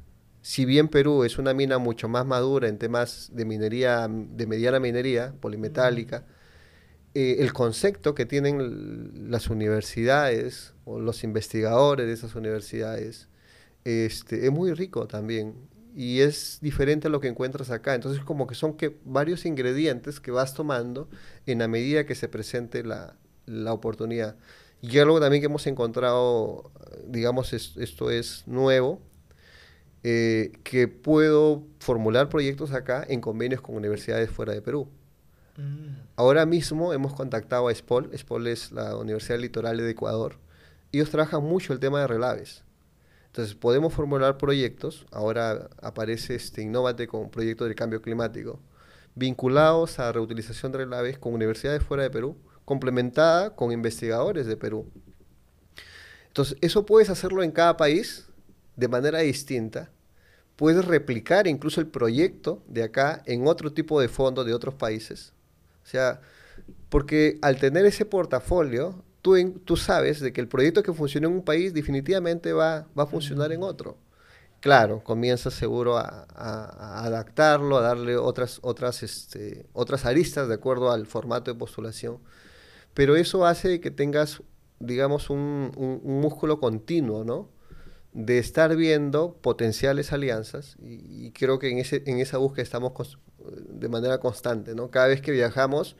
[0.42, 4.80] si bien Perú es una mina mucho más madura en temas de minería, de mediana
[4.80, 6.24] minería, polimetálica,
[7.14, 13.28] eh, el concepto que tienen las universidades o los investigadores de esas universidades
[13.84, 15.54] este, es muy rico también
[15.94, 17.94] y es diferente a lo que encuentras acá.
[17.94, 21.08] Entonces como que son que varios ingredientes que vas tomando
[21.46, 23.16] en la medida que se presente la,
[23.46, 24.36] la oportunidad.
[24.82, 26.70] Y algo también que hemos encontrado,
[27.06, 29.00] digamos, esto es nuevo,
[30.02, 34.88] eh, que puedo formular proyectos acá en convenios con universidades fuera de Perú.
[35.56, 35.96] Mm.
[36.16, 40.36] Ahora mismo hemos contactado a SPOL, SPOL es la Universidad Litoral de Ecuador,
[40.92, 42.64] ellos trabajan mucho el tema de relaves.
[43.26, 48.58] Entonces, podemos formular proyectos, ahora aparece este Innovate con un proyecto de cambio climático,
[49.14, 54.90] vinculados a reutilización de relaves con universidades fuera de Perú, complementada con investigadores de Perú.
[56.26, 58.29] Entonces, eso puedes hacerlo en cada país
[58.80, 59.90] de manera distinta.
[60.56, 65.32] Puedes replicar incluso el proyecto de acá en otro tipo de fondo de otros países.
[65.84, 66.20] O sea,
[66.88, 71.44] porque al tener ese portafolio, tú, sabes de que el proyecto que funciona en un
[71.44, 73.98] país definitivamente va, va a funcionar en otro.
[74.60, 76.26] Claro, comienzas seguro a,
[77.04, 82.18] adaptarlo, a darle otras, otras, este, otras aristas de acuerdo al formato de postulación.
[82.94, 84.42] Pero eso hace que tengas,
[84.78, 87.48] digamos, un, un, músculo continuo, ¿no?
[88.12, 92.92] De estar viendo potenciales alianzas y, creo que en, ese, en esa búsqueda estamos
[93.68, 94.90] de manera constante, ¿no?
[94.90, 95.96] Cada vez que viajamos,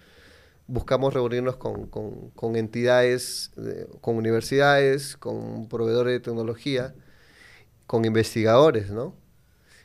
[0.66, 3.52] buscamos reunirnos con, con, entidades,
[4.00, 6.94] con universidades, con proveedores de tecnología,
[7.86, 9.14] con investigadores, ¿no?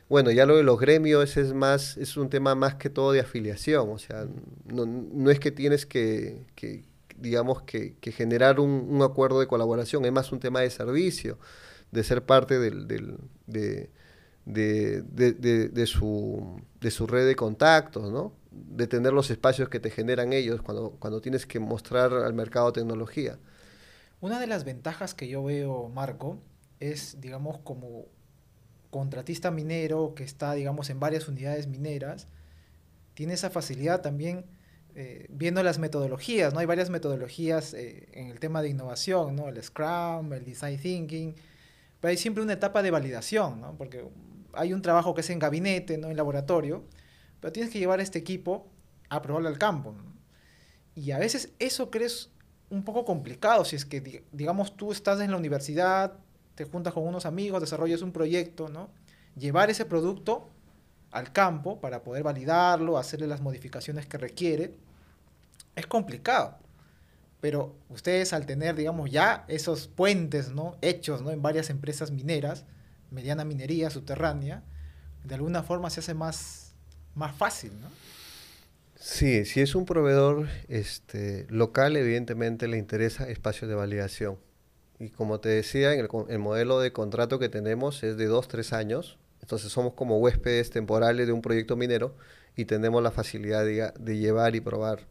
[0.08, 3.20] Bueno, ya lo de los gremios es más, es un tema más que todo de
[3.20, 4.26] afiliación, o sea,
[4.64, 6.84] no, no es que tienes que, que
[7.18, 11.38] digamos, que, generar un, acuerdo de colaboración, es más un tema de servicio,
[11.96, 12.70] de ser parte de,
[13.46, 13.88] de,
[14.44, 15.02] de,
[15.70, 18.34] de, su, de su red de contactos, ¿no?
[18.50, 22.70] de tener los espacios que te generan ellos cuando, cuando tienes que mostrar al mercado
[22.72, 23.38] tecnología.
[24.20, 26.38] Una de las ventajas que yo veo, Marco,
[26.80, 28.04] es, digamos, como
[28.90, 32.28] contratista minero que está, digamos, en varias unidades mineras,
[33.14, 34.44] tiene esa facilidad también
[34.94, 36.60] eh, viendo las metodologías, ¿no?
[36.60, 39.48] Hay varias metodologías eh, en el tema de innovación, ¿no?
[39.48, 41.34] El Scrum, el Design Thinking,
[42.00, 43.76] pero hay siempre una etapa de validación, ¿no?
[43.76, 44.04] Porque
[44.52, 46.08] hay un trabajo que es en gabinete, ¿no?
[46.08, 46.84] En laboratorio,
[47.40, 48.68] pero tienes que llevar este equipo
[49.08, 49.94] a probarlo al campo.
[50.94, 52.30] Y a veces eso crees
[52.70, 56.14] un poco complicado, si es que, digamos, tú estás en la universidad,
[56.54, 58.88] te juntas con unos amigos, desarrollas un proyecto, ¿no?
[59.36, 60.48] Llevar ese producto
[61.12, 64.74] al campo para poder validarlo, hacerle las modificaciones que requiere,
[65.76, 66.58] es complicado.
[67.40, 70.76] Pero ustedes al tener, digamos, ya esos puentes ¿no?
[70.80, 71.30] hechos ¿no?
[71.30, 72.64] en varias empresas mineras,
[73.10, 74.62] mediana minería subterránea,
[75.24, 76.74] de alguna forma se hace más,
[77.14, 77.88] más fácil, ¿no?
[78.98, 84.38] Sí, si es un proveedor este, local, evidentemente le interesa espacio de validación.
[84.98, 88.48] Y como te decía, en el, el modelo de contrato que tenemos es de dos,
[88.48, 89.18] tres años.
[89.42, 92.16] Entonces somos como huéspedes temporales de un proyecto minero
[92.56, 95.06] y tenemos la facilidad de, de llevar y probar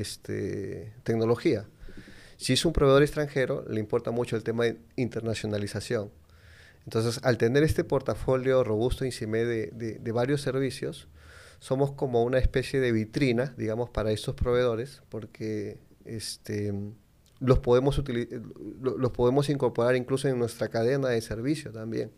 [0.00, 1.66] este, tecnología.
[2.36, 6.10] Si es un proveedor extranjero, le importa mucho el tema de internacionalización.
[6.84, 11.08] Entonces, al tener este portafolio robusto INCIME de, de, de varios servicios,
[11.58, 16.72] somos como una especie de vitrina, digamos, para estos proveedores, porque este,
[17.38, 18.02] los, podemos
[18.82, 22.10] los podemos incorporar incluso en nuestra cadena de servicio también.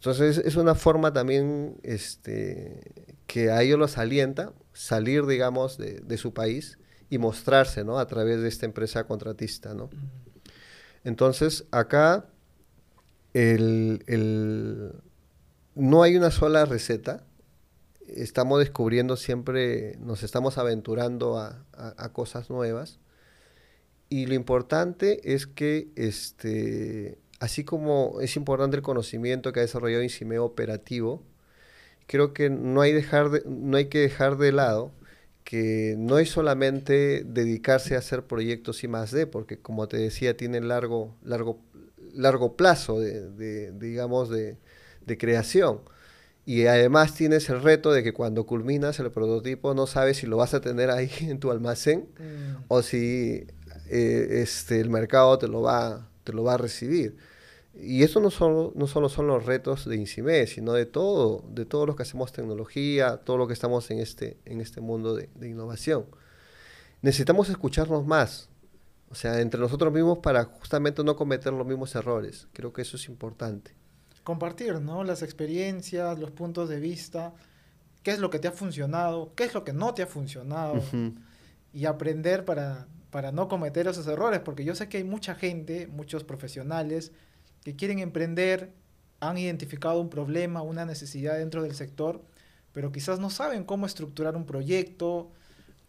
[0.00, 2.80] Entonces es una forma también este,
[3.26, 6.78] que a ellos los alienta salir, digamos, de, de, su país
[7.10, 7.98] y mostrarse, ¿no?
[7.98, 9.90] A través de esta empresa contratista, ¿no?
[11.04, 12.30] Entonces, acá
[13.34, 14.92] el, el,
[15.74, 17.26] no hay una sola receta,
[18.06, 23.00] estamos descubriendo siempre, nos estamos aventurando a, a, a, cosas nuevas.
[24.08, 30.02] Y lo importante es que, este, así como es importante el conocimiento que ha desarrollado
[30.02, 31.22] INCIME operativo,
[32.06, 34.92] creo que no hay, dejar de, no hay que dejar de lado
[35.44, 40.36] que no es solamente dedicarse a hacer proyectos I más D, porque como te decía,
[40.36, 41.58] tienen largo, largo,
[42.14, 44.58] largo plazo de, de digamos, de,
[45.06, 45.80] de creación.
[46.46, 50.36] Y además tienes el reto de que cuando culminas el prototipo no sabes si lo
[50.36, 52.64] vas a tener ahí en tu almacén mm.
[52.68, 53.46] o si
[53.88, 57.16] eh, este, el mercado te lo, va, te lo va a recibir.
[57.82, 61.64] Y eso no solo, no solo son los retos de INCIME, sino de todo, de
[61.64, 65.30] todos los que hacemos tecnología, todo lo que estamos en este, en este mundo de,
[65.34, 66.06] de innovación.
[67.02, 68.48] Necesitamos escucharnos más,
[69.10, 72.48] o sea, entre nosotros mismos para justamente no cometer los mismos errores.
[72.52, 73.74] Creo que eso es importante
[74.22, 75.04] compartir, ¿no?
[75.04, 77.34] Las experiencias, los puntos de vista,
[78.02, 80.74] qué es lo que te ha funcionado, qué es lo que no te ha funcionado,
[80.74, 81.14] uh -huh.
[81.72, 85.86] y aprender para, para no cometer esos errores, porque yo sé que hay mucha gente,
[85.88, 87.12] muchos profesionales,
[87.64, 88.72] que quieren emprender,
[89.20, 92.22] han identificado un problema, una necesidad dentro del sector,
[92.72, 95.30] pero quizás no saben cómo estructurar un proyecto,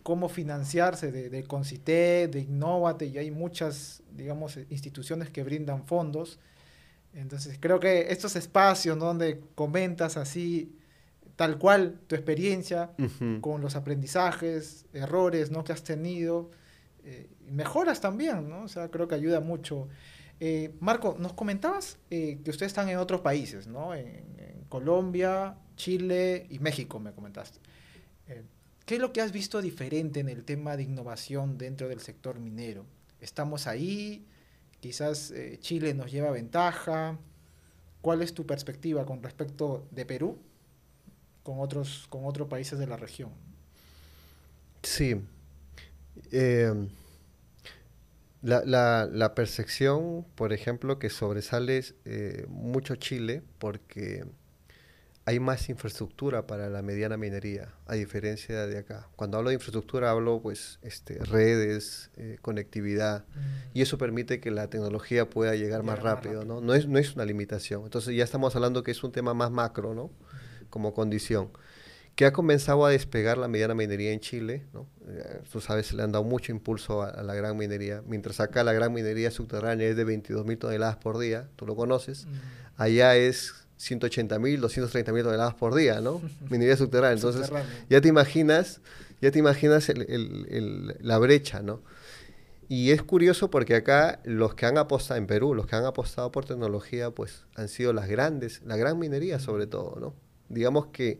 [0.04, 6.40] cómo financiarse de, de Concité, de Innovate, y hay muchas, digamos, instituciones que brindan fondos,
[7.14, 9.06] entonces creo que estos espacios ¿no?
[9.06, 10.76] donde comentas así,
[11.36, 13.42] tal cual, tu experiencia uh -huh.
[13.42, 15.64] con los aprendizajes, errores ¿no?
[15.64, 16.52] que has tenido,
[17.04, 18.64] eh, mejoras también, ¿no?
[18.64, 19.88] O sea, creo que ayuda mucho.
[20.44, 23.94] Eh, Marco, nos comentabas eh, que ustedes están en otros países, ¿no?
[23.94, 24.32] En,
[24.70, 27.60] Colombia, Chile y México, me comentaste.
[28.28, 28.42] Eh,
[28.86, 32.40] ¿Qué es lo que has visto diferente en el tema de innovación dentro del sector
[32.40, 32.86] minero?
[33.20, 34.26] ¿Estamos ahí?
[34.80, 37.20] quizás Chile nos lleva ventaja.
[38.02, 40.40] ¿Cuál es tu perspectiva con respecto de Perú
[41.44, 43.30] con otros, con otros países de la región?
[44.82, 45.22] Sí.
[48.42, 54.26] La, la, la, percepción, por ejemplo, que sobresale eh, mucho Chile porque
[55.26, 59.08] hay más infraestructura para la mediana minería, a diferencia de acá.
[59.16, 63.78] Cuando hablo de infraestructura hablo pues este, redes, eh, conectividad, mm.
[63.78, 66.62] y eso permite que la tecnología pueda llegar más rápido, más rápido, ¿no?
[66.66, 67.84] No es, no es una limitación.
[67.84, 70.10] Entonces ya estamos hablando que es un tema más macro, ¿no?
[70.70, 71.52] Como condición.
[72.16, 74.88] Que ha comenzado a despegar la mediana minería en Chile, ¿no?
[75.08, 78.40] Eh, tú sabes, se le han dado mucho impulso a, a, la gran minería, mientras
[78.40, 82.26] acá la gran minería subterránea es de 22 mil toneladas por día, tú lo conoces,
[82.26, 82.82] mm.
[82.82, 86.22] allá es 180 mil, 230 mil toneladas por día, ¿no?
[86.50, 87.16] Minería subterránea.
[87.16, 87.86] Entonces, subterránea.
[87.90, 88.80] ya te imaginas,
[89.22, 91.82] ya te imaginas el, el, el, la brecha, ¿no?
[92.68, 96.32] Y es curioso porque acá los que han apostado, en Perú, los que han apostado
[96.32, 100.14] por tecnología, pues han sido las grandes, la gran minería sobre todo, ¿no?
[100.48, 101.20] Digamos que,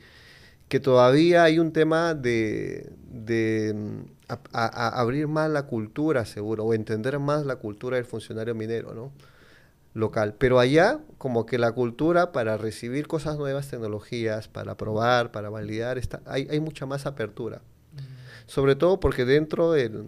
[0.72, 3.76] que todavía hay un tema de, de
[4.30, 8.56] a, a, a abrir más la cultura, seguro, o entender más la cultura del funcionario
[8.56, 9.12] minero, ¿no?
[9.94, 10.36] local.
[10.38, 15.98] Pero allá, como que la cultura para recibir cosas nuevas, tecnologías, para probar, para validar,
[15.98, 17.62] está, hay, hay mucha más apertura.
[17.92, 18.00] Mm.
[18.46, 20.06] Sobre todo porque dentro del,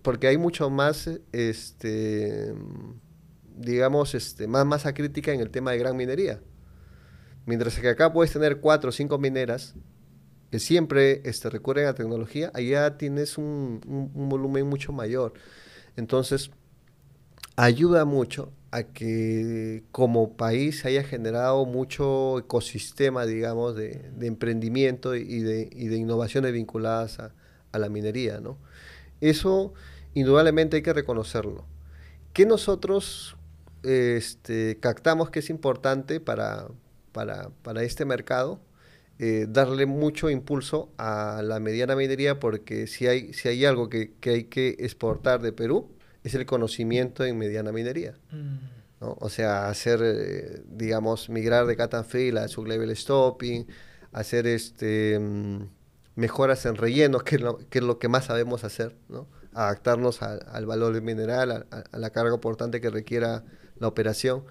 [0.00, 2.54] porque hay mucho más, este,
[3.54, 6.40] digamos, este, más masa crítica en el tema de gran minería.
[7.44, 9.74] Mientras que acá puedes tener cuatro o cinco mineras
[10.50, 13.80] que siempre este, recurren a tecnología, allá tienes un,
[14.14, 15.34] un, volumen mucho mayor.
[15.96, 16.50] Entonces,
[17.56, 25.68] ayuda mucho a que como país haya generado mucho ecosistema, digamos, de, emprendimiento y de,
[25.72, 27.32] y de, innovaciones vinculadas a,
[27.78, 28.56] la minería, ¿no?
[29.20, 29.74] Eso
[30.14, 31.66] indudablemente hay que reconocerlo.
[32.32, 33.36] ¿Qué nosotros
[33.82, 36.68] este, captamos que es importante para,
[37.12, 38.60] para, para este mercado?
[39.18, 44.12] Eh, darle mucho impulso a la mediana minería porque si hay, si hay algo que,
[44.20, 45.88] que hay que exportar de Perú,
[46.22, 48.14] es el conocimiento en mediana minería.
[48.30, 48.56] Mm.
[48.98, 53.66] O sea, hacer, eh, digamos, migrar de cut and fill a level stopping,
[54.12, 55.68] hacer este, mm,
[56.16, 59.28] mejoras en rellenos, que es, lo, que es lo que más sabemos hacer, ¿no?
[59.52, 63.44] adaptarnos al valor mineral, a, la carga importante que requiera
[63.78, 64.44] la operación.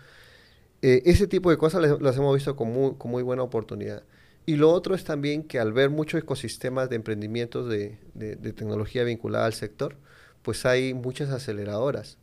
[0.81, 4.03] Eh, ese tipo de cosas las, hemos visto con muy, con muy, buena oportunidad.
[4.45, 8.53] Y lo otro es también que al ver muchos ecosistemas de emprendimientos de, de, de
[8.53, 9.97] tecnología vinculada al sector,
[10.41, 12.17] pues hay muchas aceleradoras.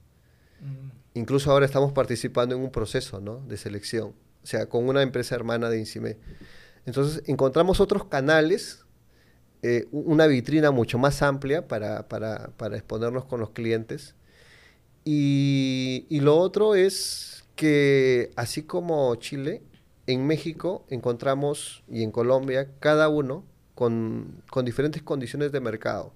[0.60, 1.02] Mm.
[1.14, 5.68] Incluso ahora estamos participando en un proceso de selección, o sea, con una empresa hermana
[5.68, 6.16] de INCIME.
[6.86, 8.84] Entonces, encontramos otros canales,
[9.62, 12.06] eh, una vitrina mucho más amplia para,
[12.72, 14.14] exponernos con los clientes.
[15.04, 19.62] Y, lo otro es que, así como Chile,
[20.07, 23.44] en México encontramos, y en Colombia, cada uno
[23.74, 26.12] con, con diferentes condiciones de mercado.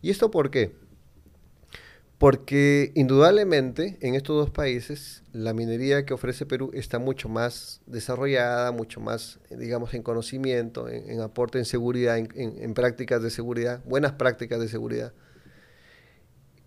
[0.00, 0.72] ¿Y esto por qué?
[2.22, 8.70] Porque indudablemente en estos dos países la minería que ofrece Perú está mucho más desarrollada,
[8.70, 14.60] mucho más, digamos, en conocimiento, en, aporte en seguridad, en, prácticas de seguridad, buenas prácticas
[14.60, 15.12] de seguridad.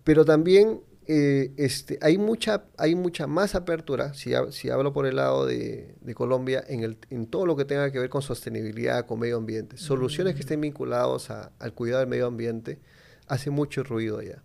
[0.04, 5.16] Pero también eh, este, hay, mucha, hay mucha más apertura, si, si hablo por el
[5.16, 9.20] lado de, Colombia, en, el, en, todo lo que tenga que ver con sostenibilidad, con
[9.20, 9.76] medio ambiente.
[9.76, 12.80] Soluciones que estén vinculadas al cuidado del medio ambiente,
[13.28, 14.42] hace mucho ruido allá.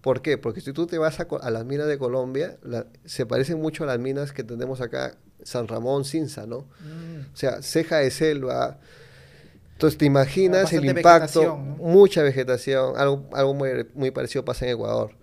[0.00, 0.36] ¿Por qué?
[0.36, 2.58] Porque si tú te vas a, las minas de Colombia,
[3.04, 6.66] se parecen mucho a las minas que tenemos acá, San Ramón, Cinza, ¿no?
[6.80, 7.32] Mm.
[7.32, 8.80] O sea, ceja de selva.
[9.74, 15.21] Entonces te imaginas el impacto, mucha vegetación, algo, algo muy, parecido pasa en Ecuador.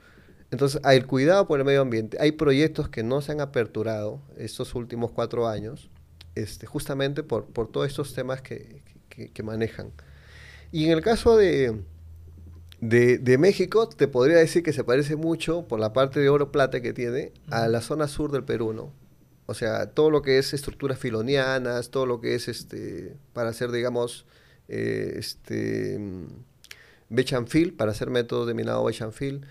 [0.52, 2.18] Entonces, hay el cuidado por el medio ambiente.
[2.20, 5.90] Hay proyectos que no se han aperturado estos últimos cuatro años,
[6.36, 8.82] este, justamente por, por todos estos temas que
[9.44, 9.92] manejan.
[10.72, 11.84] Y en el caso de,
[12.82, 16.94] de, México, te podría decir que se parece mucho por la parte de oro-plata que
[16.94, 18.94] tiene a la zona sur del Perú, ¿no?
[19.48, 23.72] O sea, todo lo que es estructuras filonianas, todo lo que es, este, para hacer,
[23.72, 24.26] digamos,
[24.68, 26.00] eh, este,
[27.10, 29.46] Bechanfil, para hacer métodos de minado Bechanfil.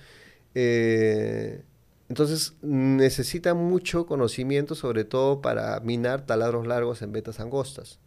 [0.54, 1.62] Eh,
[2.08, 7.98] entonces, necesita mucho conocimiento, sobre todo para minar taladros largos en vetas angostas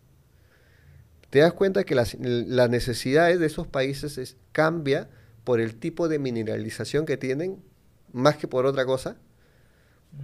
[1.32, 5.10] te das cuenta que las, necesidades de esos países es, cambia
[5.46, 7.64] por el tipo de mineralización que tienen,
[8.12, 9.16] más que por otra cosa.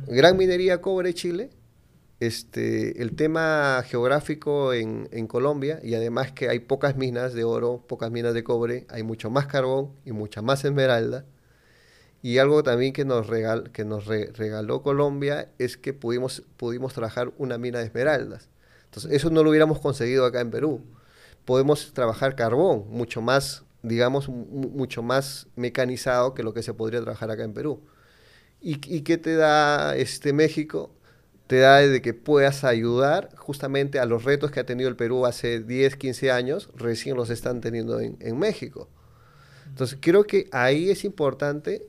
[0.08, 1.50] Gran minería cobre Chile,
[2.20, 8.12] este, el tema geográfico en, Colombia y además que hay pocas minas de oro, pocas
[8.12, 11.24] minas de cobre, hay mucho más carbón y mucha más esmeralda.
[12.28, 17.32] Y algo también que nos, regal, que nos regaló Colombia es que pudimos, pudimos trabajar
[17.38, 18.50] una mina de esmeraldas.
[18.86, 20.82] Entonces, eso no lo hubiéramos conseguido acá en Perú
[21.48, 27.32] podemos trabajar carbón, mucho más, digamos, mucho más mecanizado que lo que se podría trabajar
[27.32, 27.80] acá en Perú.
[28.60, 30.92] ¿Y, qué te da este México?
[31.48, 35.26] Te da de que puedas ayudar justamente a los retos que ha tenido el Perú
[35.26, 38.90] hace 10, 15 años, recién los están teniendo en, México.
[39.68, 41.88] Entonces, creo que ahí es importante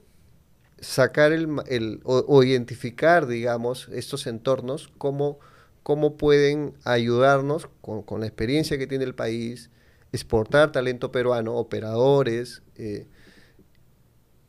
[0.81, 5.39] sacar el, o, identificar, digamos, estos entornos como
[5.83, 9.71] cómo pueden ayudarnos con, la experiencia que tiene el país,
[10.13, 13.07] exportar talento peruano, operadores, eh,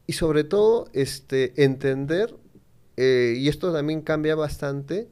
[0.06, 2.36] y sobre todo este, entender,
[2.98, 5.08] eh, y esto también cambia bastante,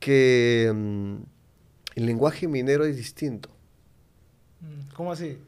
[0.00, 1.16] que mm,
[1.94, 3.50] el lenguaje minero es distinto.
[4.60, 5.38] Mm, ¿Cómo así?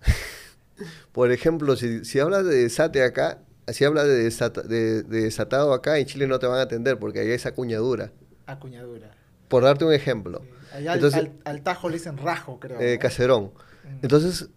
[1.12, 3.40] Por ejemplo, si, si hablas de desate acá,
[3.72, 4.30] si hablas de,
[4.68, 8.12] de, desatado acá, en Chile no te van a atender porque hay esa cuñadura.
[8.46, 9.10] Acuñadura.
[9.48, 10.42] Por darte un ejemplo.
[10.72, 12.80] al, tajo le dicen rajo, creo.
[12.80, 13.52] Eh, caserón.
[13.84, 13.98] Mm.
[14.02, 14.50] Entonces,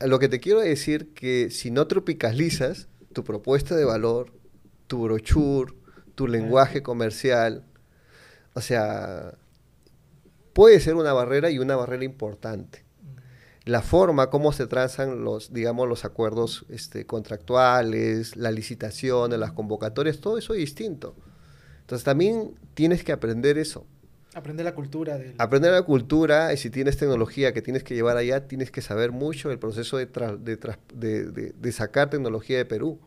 [0.00, 4.32] lo que te quiero decir que si no tropicalizas tu propuesta de valor,
[4.86, 5.74] tu brochure,
[6.14, 7.64] tu lenguaje comercial,
[8.54, 9.34] o sea,
[10.52, 12.85] puede ser una barrera y una barrera importante.
[13.66, 20.20] La forma, cómo se trazan los, digamos, los acuerdos este, contractuales, la licitación, las convocatorias,
[20.20, 21.16] todo eso es distinto.
[21.80, 23.84] Entonces también tienes que aprender eso.
[24.34, 25.18] Aprender la cultura.
[25.18, 25.34] Del...
[25.38, 29.10] Aprender la cultura, y si tienes tecnología que tienes que llevar allá, tienes que saber
[29.10, 33.00] mucho el proceso de, de, de, sacar tecnología de Perú.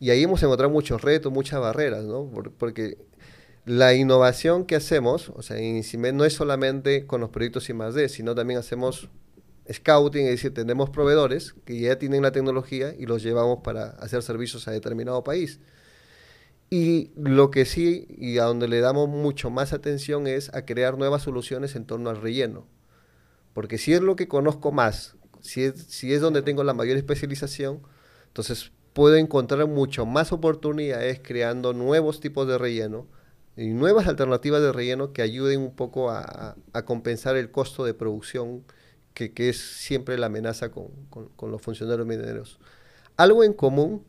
[0.00, 2.28] Y ahí hemos encontrado muchos retos, muchas barreras, ¿no?
[2.58, 2.98] porque
[3.66, 8.08] la innovación que hacemos, o sea, en INCIMED no es solamente con los proyectos I+.D.,
[8.08, 9.10] sino también hacemos
[9.72, 14.22] scouting, es decir, tenemos proveedores que ya tienen la tecnología y los llevamos para hacer
[14.22, 15.60] servicios a determinado país.
[16.70, 20.96] Y lo que sí, y a donde le damos mucho más atención es a crear
[20.96, 22.66] nuevas soluciones en torno al relleno.
[23.52, 26.96] Porque si es lo que conozco más, si es, si es donde tengo la mayor
[26.96, 27.82] especialización,
[28.28, 33.06] entonces puedo encontrar mucho más oportunidades creando nuevos tipos de relleno
[33.56, 38.64] y nuevas alternativas de relleno que ayuden un poco a, compensar el costo de producción
[39.14, 40.90] que, es siempre la amenaza con,
[41.42, 42.58] los funcionarios mineros.
[43.16, 44.04] Algo en común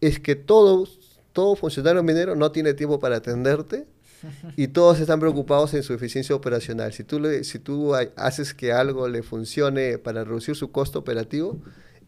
[0.00, 3.86] es que todos, todo funcionario minero no tiene tiempo para atenderte
[4.56, 6.92] y todos están preocupados en su eficiencia operacional.
[6.92, 11.58] Si tú, le, si tú haces que algo le funcione para reducir su costo operativo,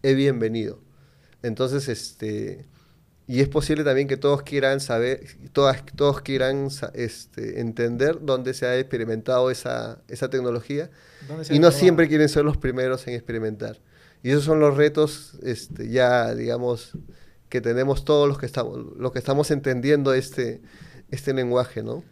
[0.03, 0.80] es bienvenido.
[1.43, 2.66] Entonces, este,
[3.26, 8.66] y es posible también que todos quieran saber, todas, todos quieran este, entender dónde se
[8.66, 10.90] ha experimentado esa, esa tecnología
[11.50, 13.80] y no siempre quieren ser los primeros en experimentar.
[14.22, 16.92] Y esos son los retos este, ya, digamos,
[17.48, 20.60] que tenemos todos los que estamos, los que estamos entendiendo este,
[21.10, 22.02] este lenguaje, ¿no?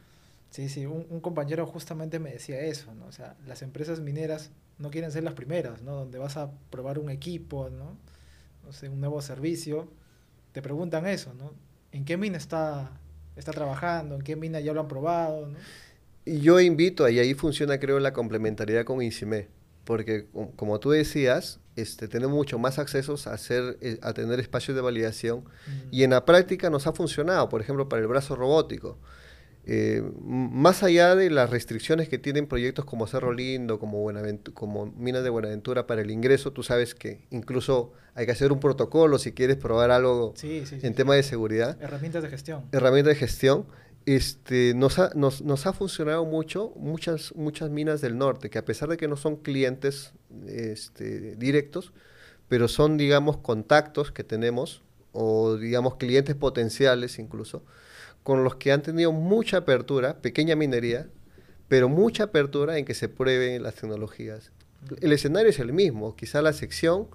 [0.50, 3.06] Sí, sí, un, un, compañero justamente me decía eso, ¿no?
[3.06, 5.94] O sea, las empresas mineras no quieren ser las primeras, ¿no?
[5.94, 7.96] Donde vas a probar un equipo, ¿no?
[8.64, 9.88] no sé, un nuevo servicio,
[10.52, 11.52] te preguntan eso, ¿no?
[11.90, 12.90] ¿En qué mina está,
[13.36, 14.14] está trabajando?
[14.14, 15.48] ¿En qué mina ya lo han probado?
[15.48, 15.58] ¿no?
[16.24, 19.48] Y yo invito, y ahí funciona creo la complementariedad con INCIME,
[19.84, 20.26] porque
[20.56, 24.82] como tú decías, este, tenemos mucho más accesos a, hacer, eh, a tener espacios de
[24.82, 25.88] validación mm.
[25.90, 28.98] y en la práctica nos ha funcionado, por ejemplo, para el brazo robótico.
[29.64, 34.10] Eh, más allá de las restricciones que tienen proyectos como Cerro Lindo, como,
[34.54, 38.58] como Minas de Buenaventura para el ingreso, tú sabes que incluso hay que hacer un
[38.58, 41.80] protocolo si quieres probar algo en tema de seguridad.
[41.80, 42.64] Herramientas de gestión.
[42.72, 43.66] Herramientas de gestión.
[44.04, 48.64] Este, nos, ha, nos, nos, ha funcionado mucho muchas, muchas minas del norte, que a
[48.64, 50.12] pesar de que no son clientes
[50.48, 51.92] este, directos,
[52.48, 54.82] pero son, digamos, contactos que tenemos,
[55.12, 57.62] o digamos, clientes potenciales incluso,
[58.22, 61.08] con los que han tenido mucha apertura, pequeña minería,
[61.68, 64.52] pero mucha apertura en que se prueben las tecnologías.
[65.00, 67.08] El escenario es el mismo, quizá la sección,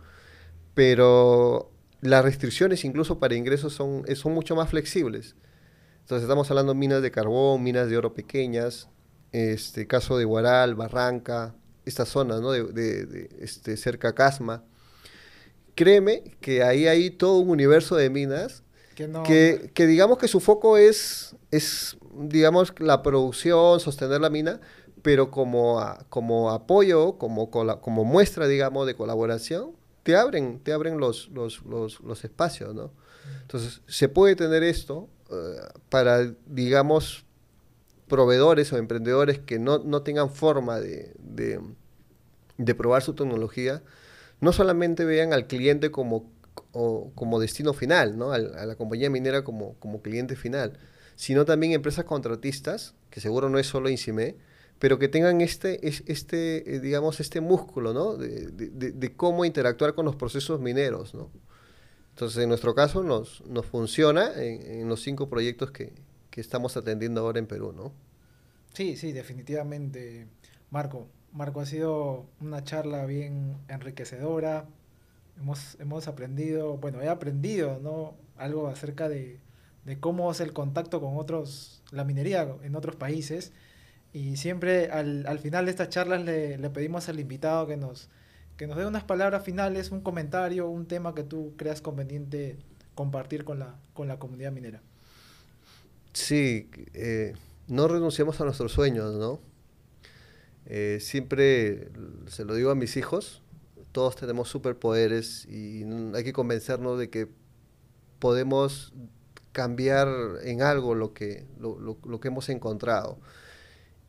[0.74, 5.36] pero las restricciones incluso para ingresos son, mucho más flexibles.
[6.02, 8.90] Entonces estamos hablando de minas de carbón, minas de oro pequeñas,
[9.32, 11.56] este caso de Guaral, Barranca,
[11.86, 12.52] estas zonas, ¿no?
[12.52, 14.64] De, este, cerca Casma.
[15.76, 18.64] Créeme que ahí hay todo un universo de minas
[19.24, 24.60] que, que, digamos que su foco es, es, digamos, la producción, sostener la mina,
[25.04, 25.80] pero como,
[26.10, 29.72] como apoyo, como, como muestra, digamos, de colaboración,
[30.04, 32.92] te abren, te abren los, los, los, los espacios, ¿no?
[33.42, 35.36] Entonces, se puede tener esto eh,
[35.90, 37.26] para, digamos,
[38.08, 41.60] proveedores o emprendedores que no, no tengan forma de, de,
[42.58, 43.84] de, probar su tecnología,
[44.40, 46.32] no solamente vean al cliente como
[46.72, 48.32] o como destino final, ¿no?
[48.32, 50.78] a, la compañía minera como, como cliente final,
[51.16, 54.36] sino también empresas contratistas, que seguro no es solo INCIME,
[54.80, 58.16] pero que tengan este, este eh, digamos, este músculo, ¿no?
[58.16, 61.32] De, de, cómo interactuar con los procesos mineros, ¿no?
[62.12, 65.94] Entonces, en nuestro caso, nos, nos funciona en, en los cinco proyectos que,
[66.30, 67.92] que, estamos atendiendo ahora en Perú, ¿no?
[68.74, 70.28] Sí, sí, definitivamente,
[70.70, 71.08] Marco.
[71.34, 74.66] Marco, ha sido una charla bien enriquecedora,
[75.40, 78.16] hemos, hemos aprendido, bueno, he aprendido, ¿no?
[78.38, 79.40] Algo acerca de,
[79.86, 83.52] de cómo es el contacto con otros, la minería en otros países.
[84.14, 88.10] Y siempre al, al final de estas charlas le, le, pedimos al invitado que nos,
[88.56, 92.58] que nos dé unas palabras finales, un comentario, un tema que tú creas conveniente
[92.96, 94.82] compartir con la, con la comunidad minera.
[96.14, 97.34] Sí, eh,
[97.68, 99.40] no renunciamos a nuestros sueños, ¿no?
[100.66, 101.90] Eh, siempre
[102.26, 103.44] se lo digo a mis hijos,
[103.98, 105.84] todos tenemos superpoderes y
[106.14, 107.28] hay que convencernos de que
[108.20, 108.94] podemos
[109.54, 110.08] cambiar
[110.44, 113.18] en algo lo que, lo, que hemos encontrado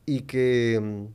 [0.05, 1.07] y que mm,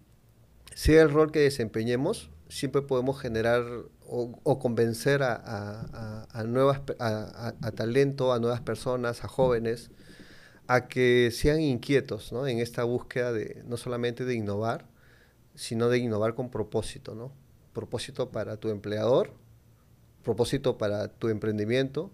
[0.73, 3.63] sea el rol que desempeñemos, siempre podemos generar
[4.07, 9.91] o, convencer a, nuevas, a, talento, a nuevas personas, a jóvenes,
[10.65, 14.87] a que sean inquietos en esta búsqueda de no solamente de innovar,
[15.53, 17.42] sino de innovar con propósito, ¿no?
[17.73, 19.31] Propósito para tu empleador,
[20.23, 22.11] propósito para tu emprendimiento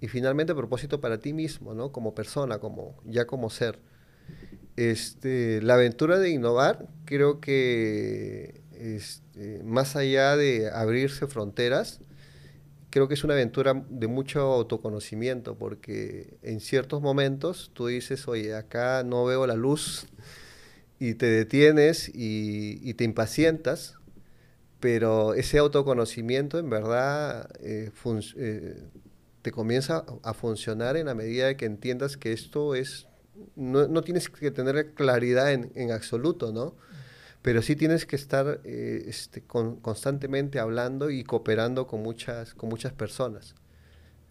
[0.00, 1.92] y finalmente propósito para ti mismo, ¿no?
[1.92, 3.78] Como persona, como ya como ser.
[4.76, 12.00] Este, la aventura de innovar, creo que este, más allá de abrirse fronteras,
[12.90, 18.54] creo que es una aventura de mucho autoconocimiento, porque en ciertos momentos tú dices, oye,
[18.54, 20.06] acá no veo la luz,
[20.98, 23.96] y te detienes y, te impacientas,
[24.84, 27.90] pero ese autoconocimiento en verdad eh,
[28.36, 28.82] eh,
[29.40, 33.06] te comienza a funcionar en la medida de que entiendas que esto es,
[33.56, 36.76] no, tienes que tener claridad en, en absoluto, ¿no?
[37.40, 42.92] pero sí tienes que estar eh, este, constantemente hablando y cooperando con muchas, con muchas
[42.92, 43.54] personas.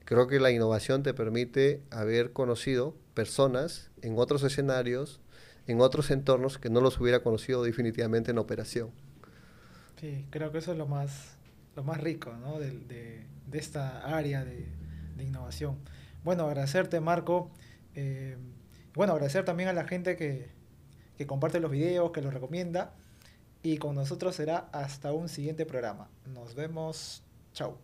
[0.05, 5.19] Creo que la innovación te permite haber conocido personas en otros escenarios,
[5.65, 8.91] en otros entornos que no los hubiera conocido definitivamente en operación.
[10.03, 11.37] Sí, creo que eso es lo más,
[11.77, 12.59] lo más rico ¿no?
[12.59, 14.67] de, de, esta área de,
[15.15, 15.77] de, innovación.
[16.25, 17.49] Bueno, agradecerte Marco.
[17.95, 18.35] Eh,
[18.95, 20.49] bueno, agradecer también a la gente que,
[21.17, 22.95] que comparte los videos, que los recomienda.
[23.61, 26.09] Y con nosotros será hasta un siguiente programa.
[26.25, 27.23] Nos vemos.
[27.53, 27.77] Chao.